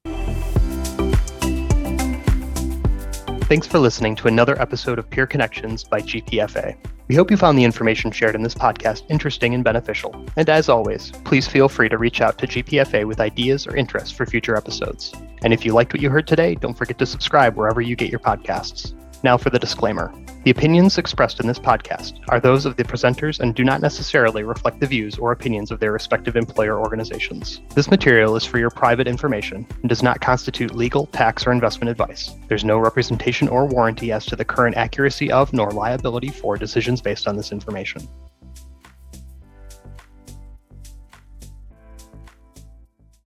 Thanks 3.46 3.68
for 3.68 3.78
listening 3.78 4.16
to 4.16 4.26
another 4.26 4.60
episode 4.60 4.98
of 4.98 5.08
Peer 5.08 5.24
Connections 5.24 5.84
by 5.84 6.00
GPFA. 6.00 6.76
We 7.06 7.14
hope 7.14 7.30
you 7.30 7.36
found 7.36 7.56
the 7.56 7.62
information 7.62 8.10
shared 8.10 8.34
in 8.34 8.42
this 8.42 8.56
podcast 8.56 9.04
interesting 9.08 9.54
and 9.54 9.62
beneficial. 9.62 10.26
And 10.34 10.50
as 10.50 10.68
always, 10.68 11.12
please 11.22 11.46
feel 11.46 11.68
free 11.68 11.88
to 11.88 11.96
reach 11.96 12.20
out 12.20 12.38
to 12.38 12.48
GPFA 12.48 13.06
with 13.06 13.20
ideas 13.20 13.64
or 13.68 13.76
interests 13.76 14.10
for 14.10 14.26
future 14.26 14.56
episodes. 14.56 15.14
And 15.42 15.52
if 15.52 15.64
you 15.64 15.74
liked 15.74 15.92
what 15.92 16.02
you 16.02 16.10
heard 16.10 16.26
today, 16.26 16.56
don't 16.56 16.76
forget 16.76 16.98
to 16.98 17.06
subscribe 17.06 17.54
wherever 17.54 17.80
you 17.80 17.94
get 17.94 18.10
your 18.10 18.18
podcasts. 18.18 18.94
Now 19.22 19.36
for 19.36 19.50
the 19.50 19.60
disclaimer. 19.60 20.12
The 20.46 20.52
opinions 20.52 20.96
expressed 20.96 21.40
in 21.40 21.48
this 21.48 21.58
podcast 21.58 22.20
are 22.28 22.38
those 22.38 22.66
of 22.66 22.76
the 22.76 22.84
presenters 22.84 23.40
and 23.40 23.52
do 23.52 23.64
not 23.64 23.80
necessarily 23.80 24.44
reflect 24.44 24.78
the 24.78 24.86
views 24.86 25.18
or 25.18 25.32
opinions 25.32 25.72
of 25.72 25.80
their 25.80 25.90
respective 25.90 26.36
employer 26.36 26.78
organizations. 26.78 27.60
This 27.74 27.90
material 27.90 28.36
is 28.36 28.44
for 28.44 28.60
your 28.60 28.70
private 28.70 29.08
information 29.08 29.66
and 29.82 29.88
does 29.88 30.04
not 30.04 30.20
constitute 30.20 30.72
legal, 30.72 31.06
tax, 31.06 31.48
or 31.48 31.50
investment 31.50 31.90
advice. 31.90 32.30
There's 32.46 32.62
no 32.62 32.78
representation 32.78 33.48
or 33.48 33.66
warranty 33.66 34.12
as 34.12 34.24
to 34.26 34.36
the 34.36 34.44
current 34.44 34.76
accuracy 34.76 35.32
of 35.32 35.52
nor 35.52 35.72
liability 35.72 36.28
for 36.28 36.56
decisions 36.56 37.02
based 37.02 37.26
on 37.26 37.36
this 37.36 37.50
information. 37.50 38.06